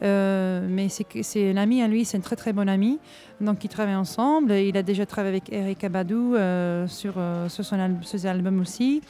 [0.04, 3.00] Euh, mais c'est un ami à lui, c'est un très très bon ami.
[3.42, 4.52] Donc ils travaillent ensemble.
[4.54, 7.80] Il a déjà travaillé avec Eric Abadou euh, sur, euh, sur son
[8.26, 9.02] album aussi.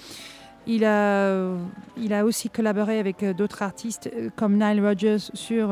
[0.70, 1.54] Il a,
[1.98, 5.70] il a aussi collaboré avec d'autres artistes comme Nile Rodgers sur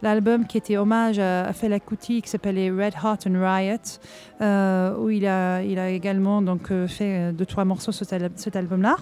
[0.00, 1.52] l'album qui était hommage à,
[1.86, 7.30] Kuti qui s'appelait Red Hot and Riot, où il a, il a également donc, fait
[7.34, 8.96] deux, trois morceaux sur cet album-là.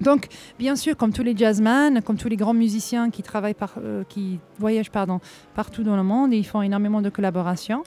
[0.00, 4.04] Donc, bien sûr, comme tous les jazzmen, comme tous les grands musiciens qui travaillent euh,
[4.08, 5.20] qui voyagent pardon,
[5.54, 7.82] partout dans le monde, ils font énormément de collaborations.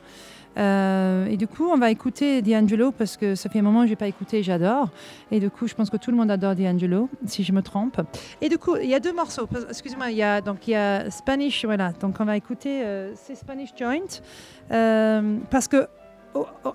[0.58, 3.88] Euh, et du coup, on va écouter D'Angelo parce que ça fait un moment que
[3.88, 4.90] je n'ai pas écouté j'adore.
[5.32, 8.02] Et du coup, je pense que tout le monde adore D'Angelo, si je me trompe.
[8.42, 9.48] Et du coup, il y a deux morceaux.
[9.70, 11.94] Excusez-moi, il y a donc y a Spanish, voilà.
[11.94, 14.22] Donc on va écouter euh, c'est Spanish Joint
[15.50, 15.88] parce que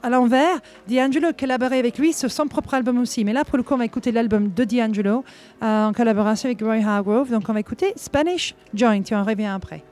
[0.03, 3.25] à l'envers, D'Angelo a collaboré avec lui sur son propre album aussi.
[3.25, 5.25] Mais là, pour le coup, on va écouter l'album de D'Angelo
[5.63, 7.31] euh, en collaboration avec Roy Hargrove.
[7.31, 9.83] Donc, on va écouter Spanish Joint et on revient après.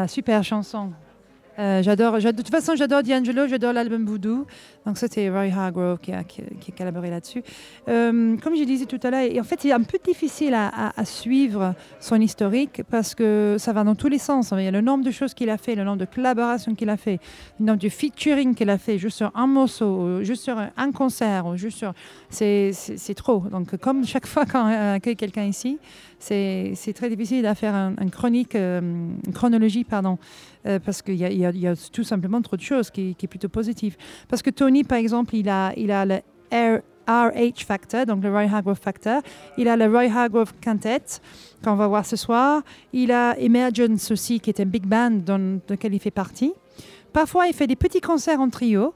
[0.00, 0.92] Ah, super chanson.
[1.58, 4.46] Euh, de toute façon, j'adore D'Angelo, j'adore l'album Voodoo.
[4.86, 6.22] Donc, c'était Roy Hargrove qui a,
[6.70, 7.42] qui collaboré là-dessus.
[7.88, 11.00] Euh, comme je disais tout à l'heure, en fait, c'est un peu difficile à, à-
[11.00, 14.52] à suivre son historique parce que ça va dans tous les sens.
[14.56, 16.90] Il y a le nombre de choses qu'il a fait, le nombre de collaborations qu'il
[16.90, 17.18] a fait,
[17.58, 21.56] le nombre de featuring qu'il a fait juste sur un morceau, juste sur un, concert,
[21.56, 21.92] juste sur.
[22.30, 22.72] C'est,
[23.16, 23.40] trop.
[23.50, 25.78] Donc, comme chaque fois quand on accueille quelqu'un ici,
[26.18, 30.18] c'est, très difficile de faire un, chronique, euh, une chronologie, pardon,
[30.66, 33.96] euh, parce qu'il y a, tout simplement trop de choses qui, qui est plutôt positive.
[34.28, 36.04] Parce que Tony, par exemple, il a, il a
[36.52, 39.22] RH Factor, donc le Roy Hargrove Factor.
[39.56, 41.20] Il a le Roy Hargrove Quintet,
[41.64, 42.62] qu'on va voir ce soir.
[42.92, 46.52] Il a Emergence aussi, qui est un big band dans lequel il fait partie.
[47.12, 48.94] Parfois, il fait des petits concerts en trio.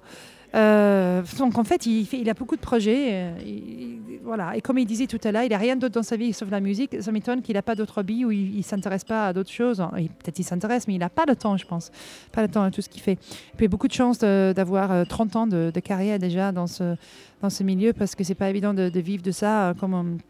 [0.55, 3.09] Euh, donc en fait, il, a beaucoup de projets.
[3.13, 4.57] euh, il- voilà.
[4.57, 6.51] Et comme il disait tout à l'heure, il n'a rien d'autre dans sa vie sauf
[6.51, 6.97] la musique.
[7.01, 9.79] Ça m'étonne qu'il n'a pas d'autres hobbies ou il ne s'intéresse pas à d'autres choses.
[9.79, 11.91] Peut-être il s'intéresse, mais il n'a pas le temps, je pense.
[12.31, 13.13] Pas le temps à tout ce qu'il fait.
[13.13, 16.95] Et puis beaucoup de chance d'avoir euh, 30 ans de, carrière déjà dans ce,
[17.63, 20.21] milieu parce que c'est pas évident de, vivre de ça euh, comme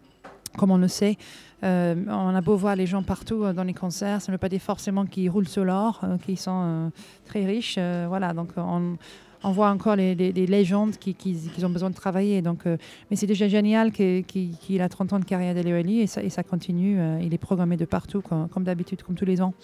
[0.71, 1.17] on, le sait.
[1.63, 4.41] Euh, on a beau voir les gens partout euh, dans les concerts, ça ne veut
[4.41, 6.89] pas dire forcément qu'ils roulent sur l'or, euh, qu'ils sont euh,
[7.27, 7.77] très riches.
[7.79, 8.97] euh, voilà, donc on,
[9.45, 11.17] on voit encore les, légendes qui,
[11.63, 12.43] ont besoin de travailler.
[12.43, 12.77] Donc, euh,
[13.11, 16.31] mais c'est déjà génial qu'il qu'il a 30 ans de carrière d'Elioli et ça, et
[16.31, 16.99] ça continue.
[16.99, 19.55] euh, il est programmé de partout, comme, d'habitude, comme tous les ans.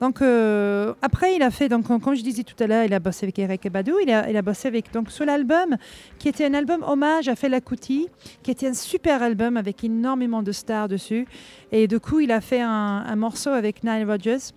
[0.00, 3.00] Donc, euh, après, il a fait, donc, comme je disais tout à l'heure, il a
[3.00, 3.94] bossé avec Eric Badou.
[4.02, 5.76] Il a, bossé avec, donc, sur l'album,
[6.18, 8.08] qui était un album hommage à Fela qui
[8.46, 11.26] était un super album avec énormément de stars dessus.
[11.70, 14.52] Et du coup, il a fait un, un morceau avec Nile Rodgers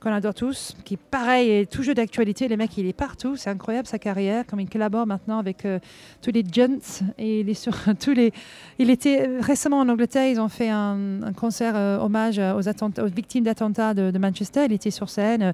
[0.00, 2.46] qu'on adore tous, qui pareil est toujours d'actualité.
[2.46, 5.80] Le mec, il est partout, c'est incroyable sa carrière, comme il collabore maintenant avec euh,
[6.22, 8.32] tous les Gents et il est sur tous les.
[8.78, 13.44] Il était euh, récemment en Angleterre, ils ont fait un, concert euh, hommage aux, victimes
[13.44, 14.66] d'attentats de, Manchester.
[14.66, 15.52] Il était sur scène,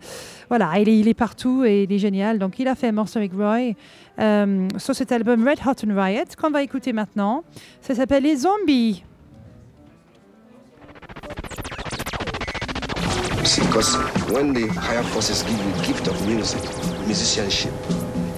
[0.49, 2.39] voilà, il est, il est partout et il est génial.
[2.39, 3.75] Donc il a fait un morceau avec Roy
[4.79, 7.45] sur cet album Red Hot and Riot qu'on va écouter maintenant.
[7.81, 9.05] Ça s'appelle Les Zombies.
[13.45, 13.95] You see, because
[14.31, 16.63] when the higher forces give you the gift of music,
[17.07, 17.75] musicianship,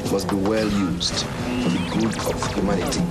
[0.05, 1.15] it must be well used
[1.63, 3.05] for the good of humanity.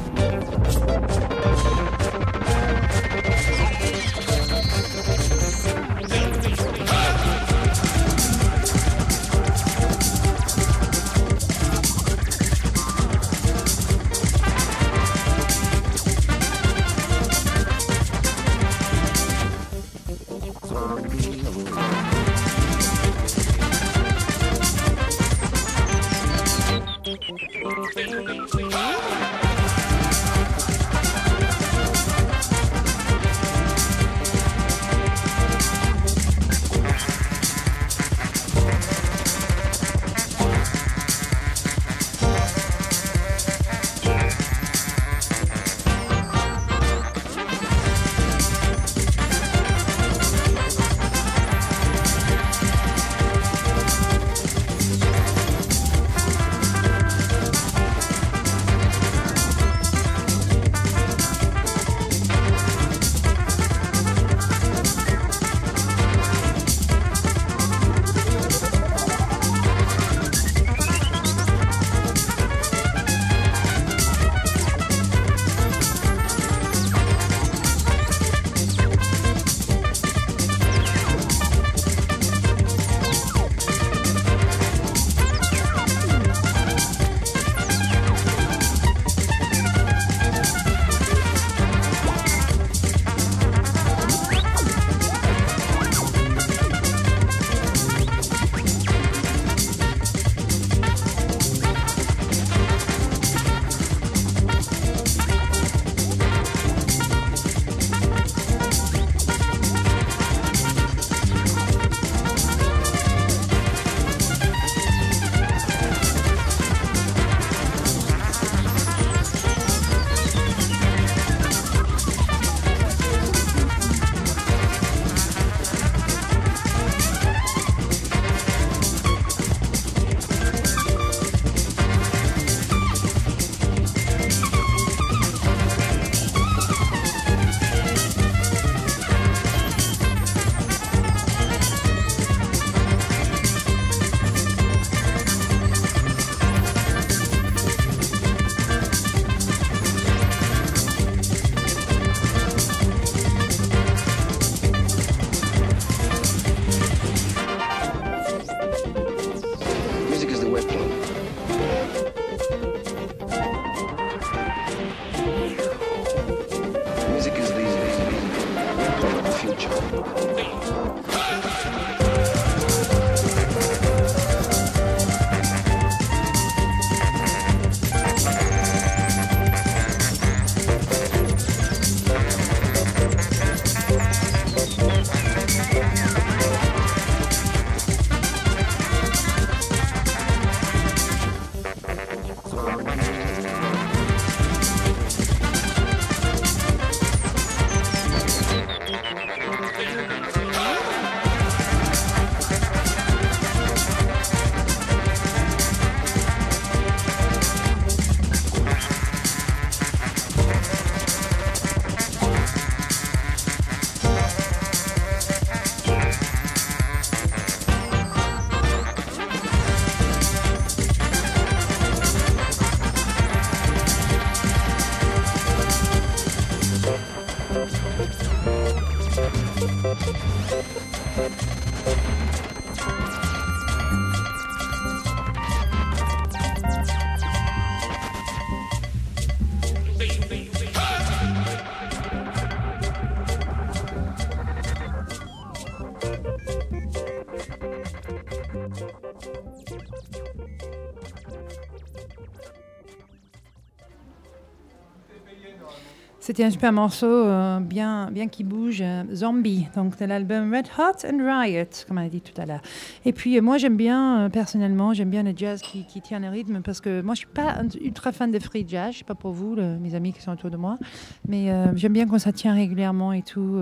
[256.26, 260.66] C'était un super morceau euh, bien, bien qui bouge, euh, Zombie, donc de l'album Red
[260.76, 262.62] Hot and Riot, comme on a dit tout à l'heure.
[263.06, 266.64] Et puis euh, moi j'aime bien, personnellement, j'aime bien le jazz qui, tient le rythme
[266.64, 269.34] parce que moi je suis pas ultra fan de free jazz, je sais pas pour
[269.34, 270.80] vous, mes amis qui sont autour de moi,
[271.28, 273.58] mais j'aime bien quand ça tient régulièrement et tout.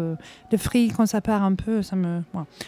[0.52, 2.22] le free quand ça part un peu, ça me.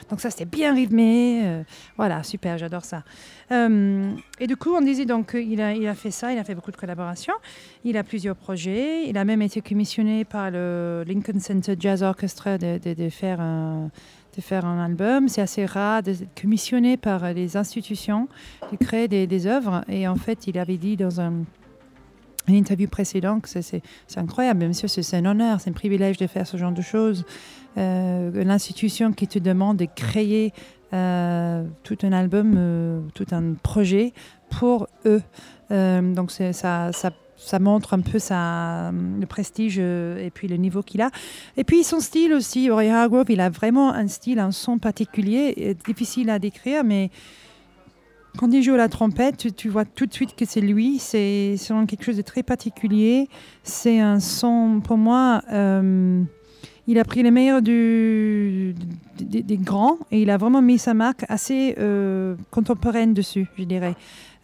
[0.09, 1.63] Donc ça c'était bien rythmé,
[1.95, 3.03] voilà, super, j'adore ça.
[3.49, 6.55] Et du coup on disait donc qu'il a, il a fait ça, il a fait
[6.55, 7.33] beaucoup de collaborations.
[7.85, 9.07] Il a plusieurs projets.
[9.07, 9.61] Il a même été
[10.29, 13.91] par le Lincoln Center Jazz Orchestra de, faire, un,
[14.83, 15.27] album.
[15.27, 18.27] C'est assez rare d'être commissionné par les institutions
[18.71, 19.83] de créer des, œuvres.
[19.87, 21.33] Et en fait, il avait dit dans un,
[22.47, 23.81] une interview précédente que c'est-
[24.15, 27.23] incroyable, monsieur, c'est c'est un honneur, c'est un privilège de faire ce genre de choses.
[27.77, 30.51] Euh, L'institution qui te demande de créer
[30.93, 34.13] euh, tout un album, euh, tout un projet
[34.49, 35.21] pour eux.
[35.69, 37.11] Donc ça, ça,
[37.45, 41.11] ça montre un peu le prestige euh, et puis le niveau qu'il a.
[41.57, 45.75] Et puis son style aussi, Ray Hargrove, il a vraiment un style, un son particulier,
[45.85, 47.09] difficile à décrire, mais
[48.37, 50.99] quand il joue la trompette, tu, vois tout de suite que c'est lui.
[50.99, 53.29] C'est vraiment quelque chose de très particulier.
[53.63, 56.21] C'est un son, pour moi, euh,
[56.87, 58.73] il a pris les meilleurs des
[59.57, 63.95] grands et il a vraiment mis sa marque assez euh, contemporaine dessus, je dirais.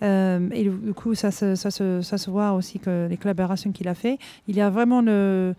[0.01, 4.17] Euh, et du coup, ça se, voit aussi que les collaborations qu'il a fait.
[4.47, 5.53] Il y a vraiment le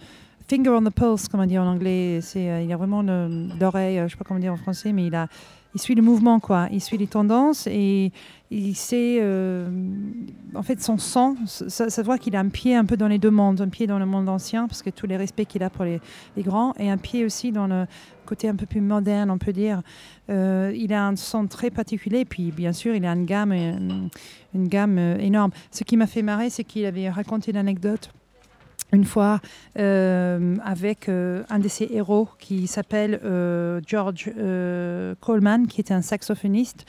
[0.48, 2.20] finger on the pulse, comme on dit en anglais.
[2.22, 4.92] C'est, euh, il a vraiment le- l'oreille, euh, je sais pas comment dire en français,
[4.92, 5.28] mais il a,
[5.74, 6.68] il suit le mouvement, quoi.
[6.70, 8.12] Il suit les tendances et
[8.50, 9.70] il sait, euh,
[10.54, 13.18] en fait, son sang, ça, ça voit qu'il a un pied un peu dans les
[13.18, 15.70] deux mondes, un pied dans le monde ancien, parce que tous les respects qu'il a
[15.70, 16.00] pour les,
[16.38, 17.86] grands, et un pied aussi dans le
[18.26, 19.82] côté un peu plus moderne, on peut dire.
[20.28, 24.68] Euh, il a un son très particulier, puis bien sûr, il a une gamme, une
[24.68, 25.50] gamme euh, énorme.
[25.70, 28.10] Ce qui m'a fait marrer, c'est qu'il avait raconté l'anecdote
[28.92, 29.40] une fois
[29.78, 34.30] euh, avec euh, un de ses héros qui s'appelle euh, George
[35.20, 36.84] Coleman, qui était un saxophoniste,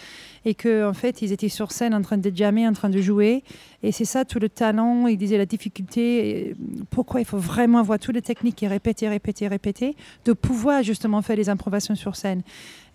[0.45, 3.01] et que en fait ils étaient sur scène en train de jammer, en train de
[3.01, 3.43] jouer,
[3.81, 5.07] et c'est ça tout le talent.
[5.07, 6.55] Il disait la difficulté, et
[6.89, 11.21] pourquoi il faut vraiment avoir toutes les techniques et répéter, répéter, répéter, de pouvoir justement
[11.21, 12.41] faire des improvisations sur scène.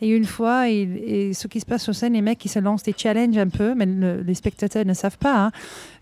[0.01, 2.95] Et une fois, ce qui se passe sur scène, les mecs, ils se lancent des
[2.97, 5.47] challenges un peu, mais le- les spectateurs ne savent pas.
[5.47, 5.53] hein.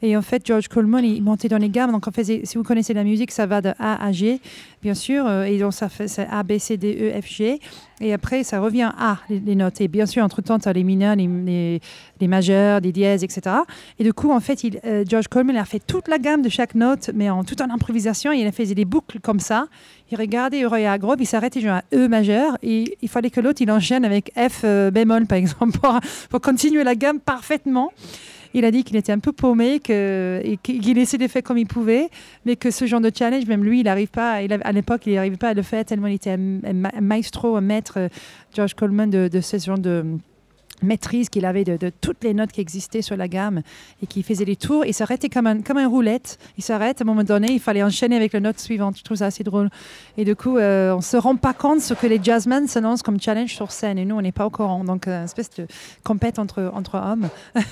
[0.02, 1.92] Et en fait, George Coleman, il montait dans les gammes.
[1.92, 4.38] Donc, en fait, si vous connaissez la musique, ça va de A à G,
[4.82, 5.26] bien sûr.
[5.26, 7.58] euh, Et donc, ça fait A, B, C, D, E, F, G.
[8.00, 9.80] Et après, ça revient à les, les notes.
[9.80, 11.80] Et bien sûr, entre-temps, tu as les mineurs, les, les,
[12.20, 13.56] les majeurs, les dièses, etc.
[13.98, 16.74] Et du coup, en fait, euh, George Coleman a fait toute la gamme de chaque
[16.74, 18.32] note, mais en tout en improvisation.
[18.32, 19.66] Il a fait des boucles comme ça.
[20.10, 22.58] Il regardait Roy Hargrove, il s'arrêtait genre à E majeur.
[22.62, 25.78] Et il fallait que l'autre, il enchaîne avec F euh, bémol, par exemple,
[26.30, 27.92] pour continuer la gamme parfaitement.
[28.56, 32.08] Il a dit qu'il était un peu paumé, qu'il essayait de faire comme il pouvait,
[32.46, 35.36] mais que ce genre de challenge, même lui, il n'arrive pas, à l'époque, il n'arrivait
[35.36, 38.08] pas à le faire tellement il était un, un ma- un maestro, un maître, euh,
[38.54, 40.04] George Coleman, de ce genre de
[40.82, 43.62] maîtrise qu'il avait de, toutes les notes qui existaient sur la gamme
[44.02, 44.84] et qui faisait des tours.
[44.84, 46.38] Il s'arrêtait comme un, comme un roulette.
[46.58, 48.98] Il s'arrête, à un moment donné, il fallait enchaîner avec la note suivante.
[48.98, 49.70] Je trouve ça assez drôle.
[50.16, 52.78] Et du coup, euh, on ne se rend pas compte ce que les jazzmen se
[52.78, 53.98] lancent comme challenge sur scène.
[53.98, 54.84] Et nous, on n'est pas au courant.
[54.84, 55.66] Donc, euh, une espèce de
[56.04, 57.28] compète entre, entre hommes.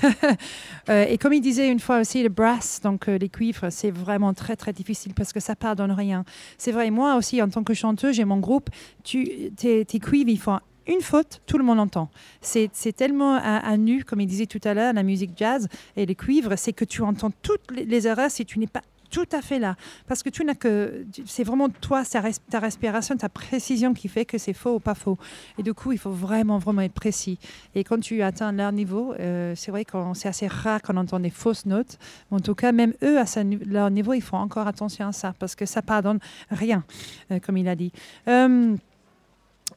[0.90, 3.90] Euh, et comme il disait une fois aussi, le brass, donc euh, les cuivres, c'est
[3.90, 6.24] vraiment très, très difficile parce que ça pardonne rien.
[6.58, 8.68] C'est vrai, moi aussi, en tant que chanteuse, j'ai mon groupe.
[9.02, 12.10] Tu, tes, tes cuivres, ils font une faute, tout le monde entend.
[12.40, 16.14] C'est tellement à, nu, comme il disait tout à l'heure, la musique jazz et les
[16.14, 19.60] cuivres, c'est que tu entends toutes les, erreurs si tu n'es pas tout à fait
[19.60, 19.76] là.
[20.08, 21.06] Parce que tu n'as que.
[21.24, 24.80] C'est vraiment toi, ta, res- ta respiration, ta précision qui fait que c'est faux ou
[24.80, 25.16] pas faux.
[25.56, 27.38] Et du coup, il faut vraiment, vraiment être précis.
[27.76, 31.20] Et quand tu atteins leur niveau, euh, c'est vrai que c'est assez rare qu'on entend
[31.20, 31.96] des fausses notes.
[32.32, 33.24] En tout cas, même eux, à
[33.66, 35.32] leur niveau, ils font encore attention à ça.
[35.38, 36.18] Parce que ça pardonne
[36.50, 36.82] rien,
[37.30, 37.92] euh, comme il a dit.
[38.26, 38.76] Euh,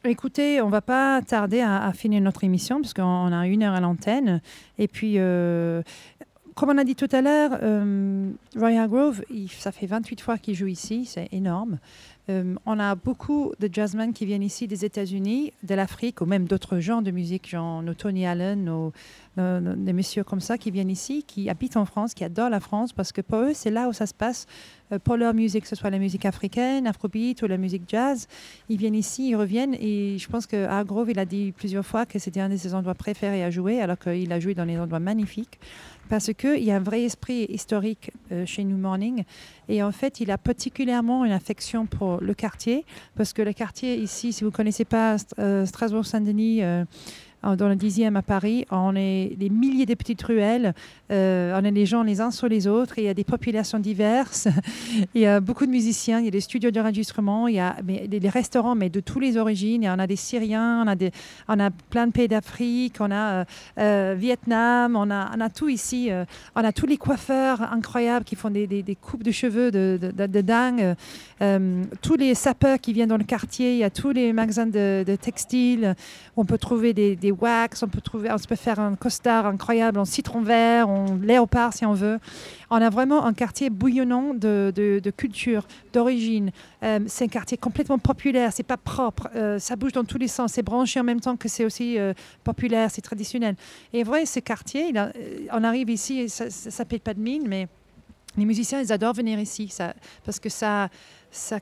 [0.10, 3.82] Écoutez, on va pas tarder à, finir notre émission parce qu'on a une heure à
[3.82, 4.42] l'antenne.
[4.80, 5.82] Et puis, euh,
[6.56, 10.38] comme on a dit tout à l'heure, euh, Roy Hargrove, il- ça fait 28 fois
[10.38, 11.78] qu'il joue ici, c'est énorme.
[12.30, 16.46] Euh, on a beaucoup de jazzmen qui viennent ici des États-Unis, de l'Afrique ou même
[16.46, 18.94] d'autres genres de musique, genre nos Tony Allen, nos,
[19.38, 22.60] nos- des messieurs comme ça qui viennent ici, qui habitent en France, qui adorent la
[22.60, 24.46] France parce que pour eux, c'est là où ça se passe
[24.92, 28.28] euh, pour leur musique, que ce soit la musique africaine, afrobeat ou la musique jazz.
[28.70, 32.06] Ils viennent ici, ils reviennent et je pense que Hargrove, il a dit plusieurs fois
[32.06, 34.78] que c'était un de ses endroits préférés à jouer alors qu'il a joué dans des
[34.78, 35.60] endroits magnifiques
[36.10, 39.26] parce qu'il y a un vrai esprit historique euh, chez New Morning.
[39.68, 42.86] Et en fait, il a particulièrement une affection pour le quartier,
[43.18, 46.86] parce que le quartier ici, si vous ne connaissez pas St- euh, Strasbourg-Saint-Denis, euh, en-
[47.44, 48.66] dans le 10e à Paris.
[48.72, 50.74] On est des milliers de petites ruelles.
[51.12, 52.98] euh, on est les gens les uns sur les autres.
[52.98, 54.48] Il y a des populations diverses.
[55.16, 56.20] il y a beaucoup de musiciens.
[56.20, 57.48] Il y a des studios d'enregistrement.
[57.48, 59.84] Il y a des, restaurants, mais de toutes les origines.
[59.84, 63.46] Et on a des Syriens, on a, a plein de pays d'Afrique, on a euh,
[63.80, 66.12] euh, Vietnam, on a, a tout ici.
[66.12, 66.26] euh,
[66.56, 70.96] on a tous les coiffeurs incroyables qui font des, coupes de cheveux de dingue.
[71.42, 74.66] Euh, tous les sapeurs qui viennent dans le quartier, il y a tous les magasins
[74.66, 75.96] de, de textiles.
[76.36, 80.00] On peut trouver des, des wax, on peut, trouver, on peut faire un costard incroyable
[80.00, 82.20] en citron vert, en léopard si on veut.
[82.70, 86.52] On a vraiment un quartier bouillonnant de, culture, d'origine.
[86.84, 90.28] Euh, c'est un quartier complètement populaire, c'est pas propre, euh, ça bouge dans tous les
[90.28, 91.98] sens, c'est branché en même temps que c'est aussi
[92.44, 93.56] populaire, c'est traditionnel.
[93.94, 94.94] Et vrai, ce quartier,
[95.52, 97.68] on arrive ici, et ça, ça paye pas de mine, mais
[98.38, 99.74] les musiciens, ils adorent venir ici,
[100.24, 100.90] parce que ça,
[101.32, 101.60] ça,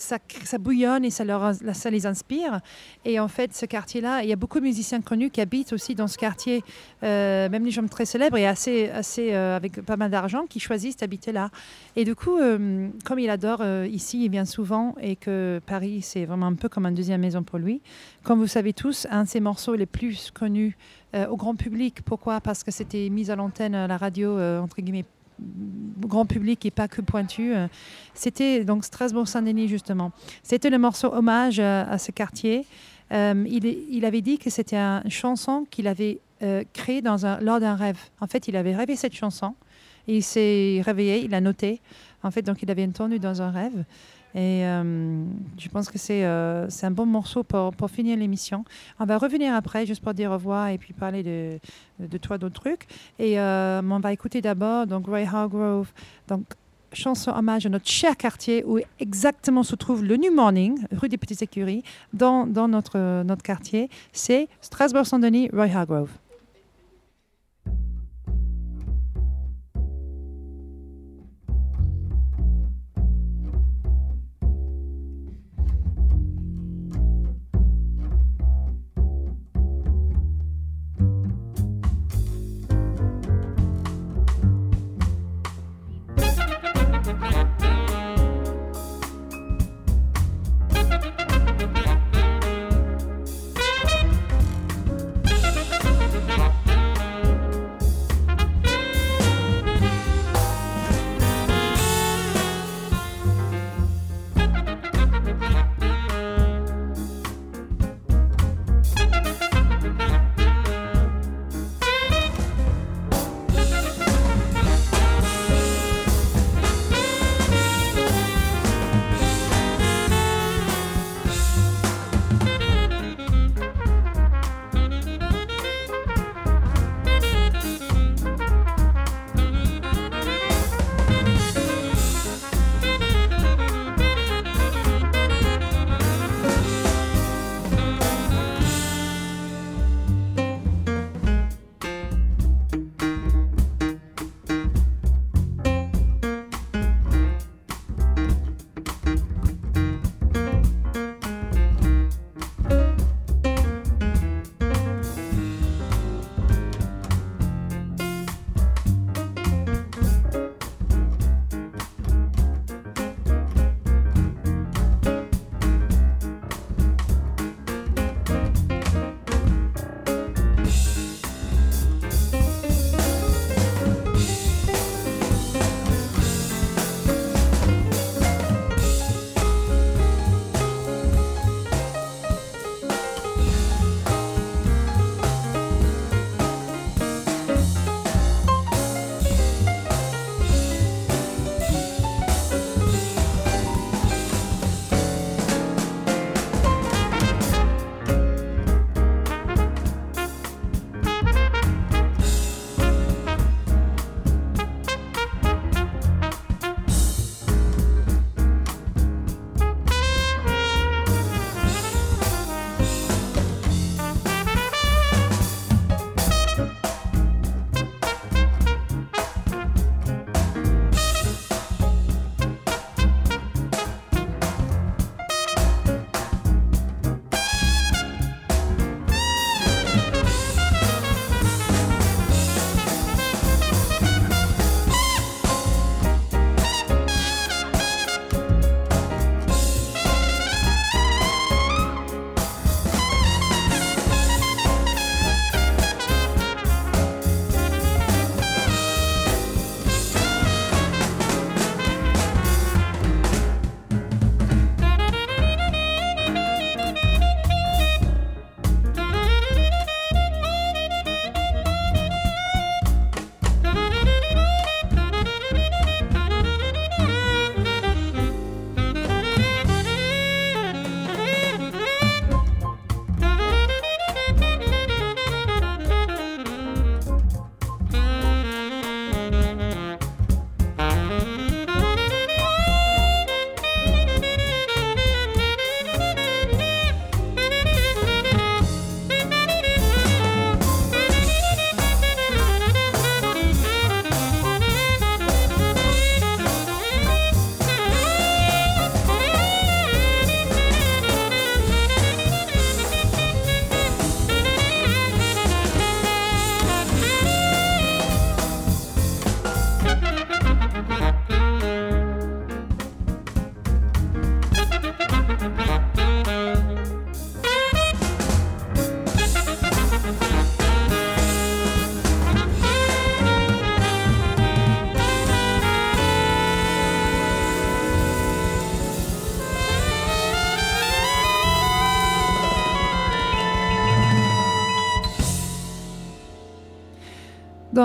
[0.00, 2.60] ça, ça bouillonne et ça, leur, ça les inspire.
[3.04, 5.94] Et en fait, ce quartier-là, il y a beaucoup de musiciens connus qui habitent aussi
[5.94, 6.64] dans ce quartier,
[7.02, 10.60] euh, même les gens très célèbres et assez, assez euh, avec pas mal d'argent, qui
[10.60, 11.50] choisissent d'habiter là.
[11.96, 16.24] Et du coup, euh, comme il adore ici, il vient souvent et que Paris, c'est
[16.24, 17.80] vraiment un peu comme une deuxième maison pour lui.
[18.22, 20.76] Comme vous savez tous, un de ses morceaux les plus connus
[21.28, 22.02] au grand public.
[22.04, 22.40] Pourquoi?
[22.40, 25.04] Parce que c'était mis à l'antenne à la radio, entre guillemets,
[26.00, 27.54] grand public et pas que pointu.
[27.54, 27.68] euh,
[28.14, 30.12] C'était donc Strasbourg-Saint-Denis, justement.
[30.42, 32.66] C'était le morceau hommage à, à ce quartier.
[33.12, 37.74] Euh, il, avait dit que c'était une chanson qu'il avait euh, créée dans lors d'un
[37.74, 37.98] rêve.
[38.20, 39.54] En fait, il avait rêvé cette chanson.
[40.06, 41.80] Et il s'est réveillé, il a noté.
[42.22, 43.84] En fait, donc il avait entendu dans un rêve.
[44.34, 45.24] Et euh,
[45.58, 48.64] je pense que c'est euh, un bon morceau pour, pour finir l'émission.
[48.98, 51.58] On va revenir après, juste pour dire au revoir et puis parler de,
[51.98, 52.86] de toi d'autres trucs.
[53.18, 55.88] Et euh, on va écouter d'abord donc Ray Hargrove,
[56.28, 56.44] donc
[56.92, 61.18] chanson hommage à notre cher quartier où exactement se trouve le New Morning, rue des
[61.18, 63.88] Petites Écuries, dans, dans notre, notre quartier.
[64.12, 66.10] C'est Strasbourg-Saint-Denis, Roy Hargrove.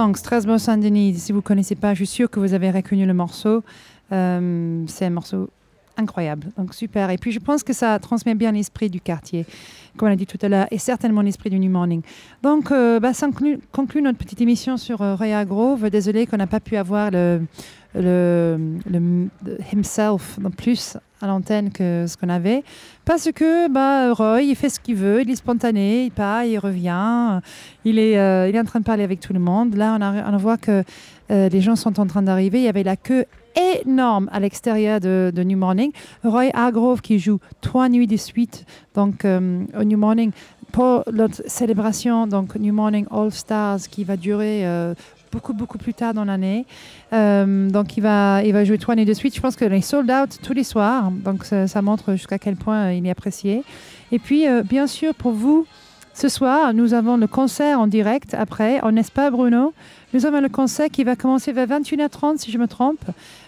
[0.06, 3.14] Donc Strasbourg-Saint-Denis, si vous ne connaissez pas, je suis sûre que vous avez reconnu le
[3.16, 3.64] morceau.
[4.12, 5.50] Euh, c'est un morceau
[5.98, 7.10] incroyable, donc super.
[7.10, 9.48] Et puis je pense que ça transmet bien l'esprit du quartier,
[9.98, 12.04] comme on a dit tout à l'heure, et certainement l'esprit du New Morning.
[12.44, 13.28] Donc euh, bah, ça
[13.72, 15.90] conclut, notre petite émission sur euh, Grove.
[15.90, 17.42] Désolé qu'on n'a pas pu avoir le,
[17.96, 19.30] le, le-
[19.74, 22.64] himself plus à l'antenne que ce qu'on avait.
[23.06, 26.58] Parce que bah, Roy, il fait ce qu'il veut, il est spontané, il part, il
[26.58, 27.40] revient,
[27.84, 29.76] il est, euh, il est en train de parler avec tout le monde.
[29.76, 30.84] Là, on, voit que
[31.32, 32.60] euh, les gens sont en train d'arriver.
[32.60, 33.26] Il y avait la queue
[33.56, 35.92] énorme à l'extérieur de, New Morning.
[36.24, 40.32] Roy Hargrove qui joue trois nuits de suite donc, euh, au New Morning
[40.72, 44.94] pour notre célébration, donc New Morning All Stars qui va durer euh,
[45.36, 46.66] beaucoup, beaucoup plus tard dans l'année.
[47.12, 49.36] Euh, donc, il va, il va jouer trois nuits de suite.
[49.36, 51.12] Je pense qu'il est sold out tous les soirs.
[51.12, 53.64] Donc, ça, montre jusqu'à quel point euh, il est apprécié.
[54.14, 55.66] Et puis, euh, bien sûr, pour vous,
[56.14, 59.74] ce soir, nous avons le concert en direct après, n'est-ce pas, Bruno
[60.14, 63.04] Nous avons le concert qui va commencer vers 21h30, si je me trompe.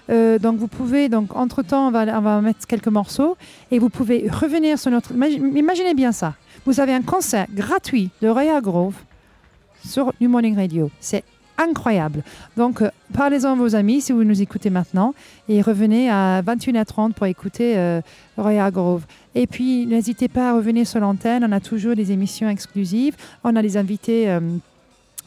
[0.10, 3.38] Donc, vous pouvez, donc, entre-temps, on va, on va mettre quelques morceaux
[3.72, 5.14] et vous pouvez revenir sur notre.
[5.14, 6.34] imagi- Imaginez bien ça.
[6.66, 8.96] Vous avez un concert gratuit de Roya Grove
[9.86, 10.92] sur New Morning Radio.
[11.00, 11.24] C'est
[11.58, 12.24] incroyable.
[12.56, 15.14] Donc, euh, parlez-en à vos amis si vous nous écoutez maintenant
[15.50, 18.02] et revenez à 21h30 pour écouter euh,
[18.38, 19.04] Roya Grove.
[19.36, 21.44] Et puis, n'hésitez pas à revenir sur l'antenne.
[21.48, 23.16] On a toujours des émissions exclusives.
[23.44, 24.40] On a des invités euh,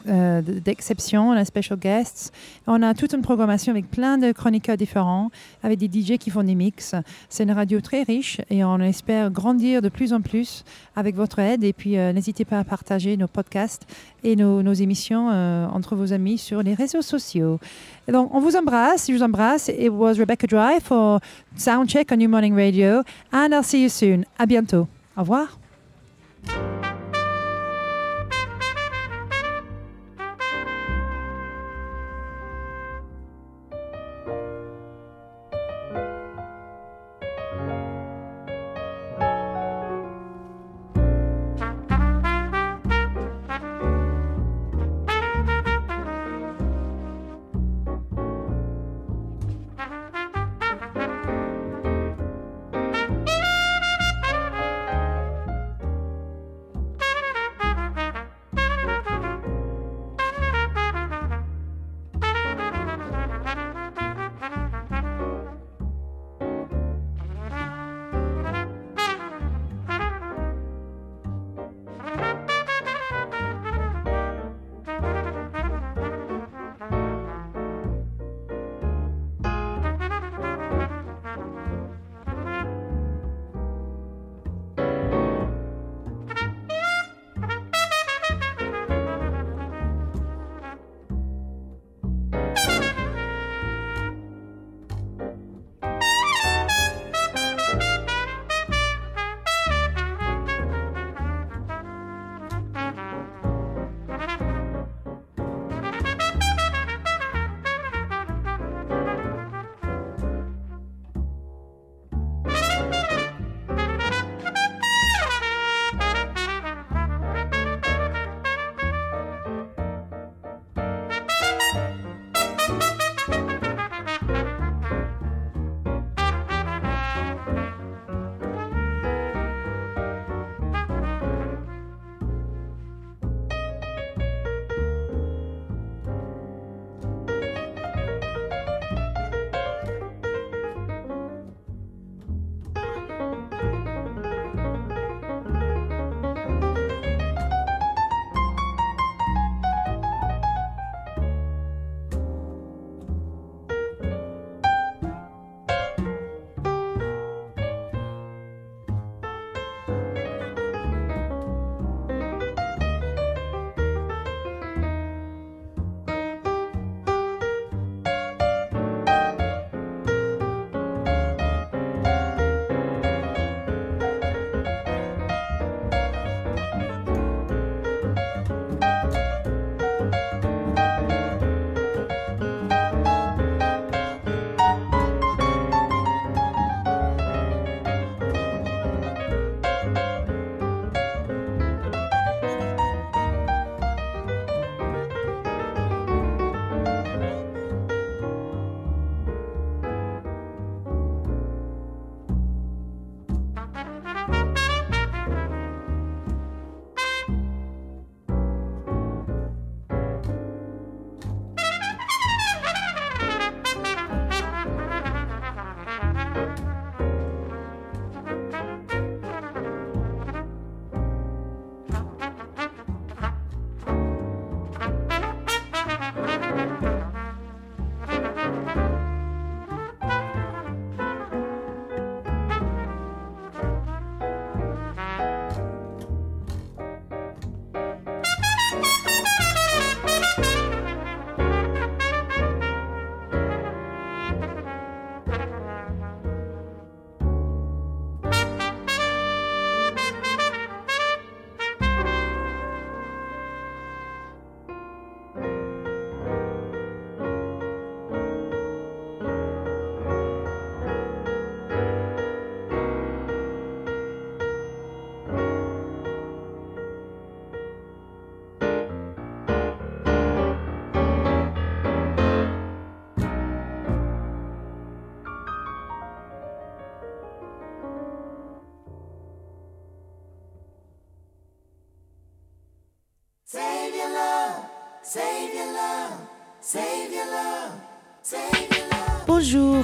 [0.07, 2.33] euh, d'exception, on a special guests.
[2.67, 5.29] On a toute une programmation avec plein de chroniqueurs différents,
[5.63, 6.95] avec des DJ qui font des mix.
[7.29, 10.63] C'est une radio très riche et on espère grandir de plus en plus
[10.95, 11.63] avec votre aide.
[11.63, 13.85] Et puis, euh, n'hésitez pas à partager nos podcasts
[14.23, 17.59] et nos, nos émissions euh, entre vos amis sur les réseaux sociaux.
[18.07, 19.07] Et donc, on vous embrasse.
[19.07, 19.69] Je vous embrasse.
[19.69, 21.19] It was Rebecca Dry for
[21.55, 23.03] Soundcheck on New Morning Radio.
[23.31, 24.25] And I'll see you soon.
[24.37, 24.87] À bientôt.
[25.15, 25.57] Au revoir.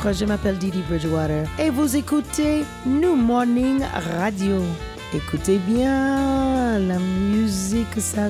[0.05, 3.81] Je m'appelle Didi Bridgewater et vous écoutez New Morning
[4.21, 4.61] Radio.
[5.13, 8.29] Écoutez bien, la musique ça.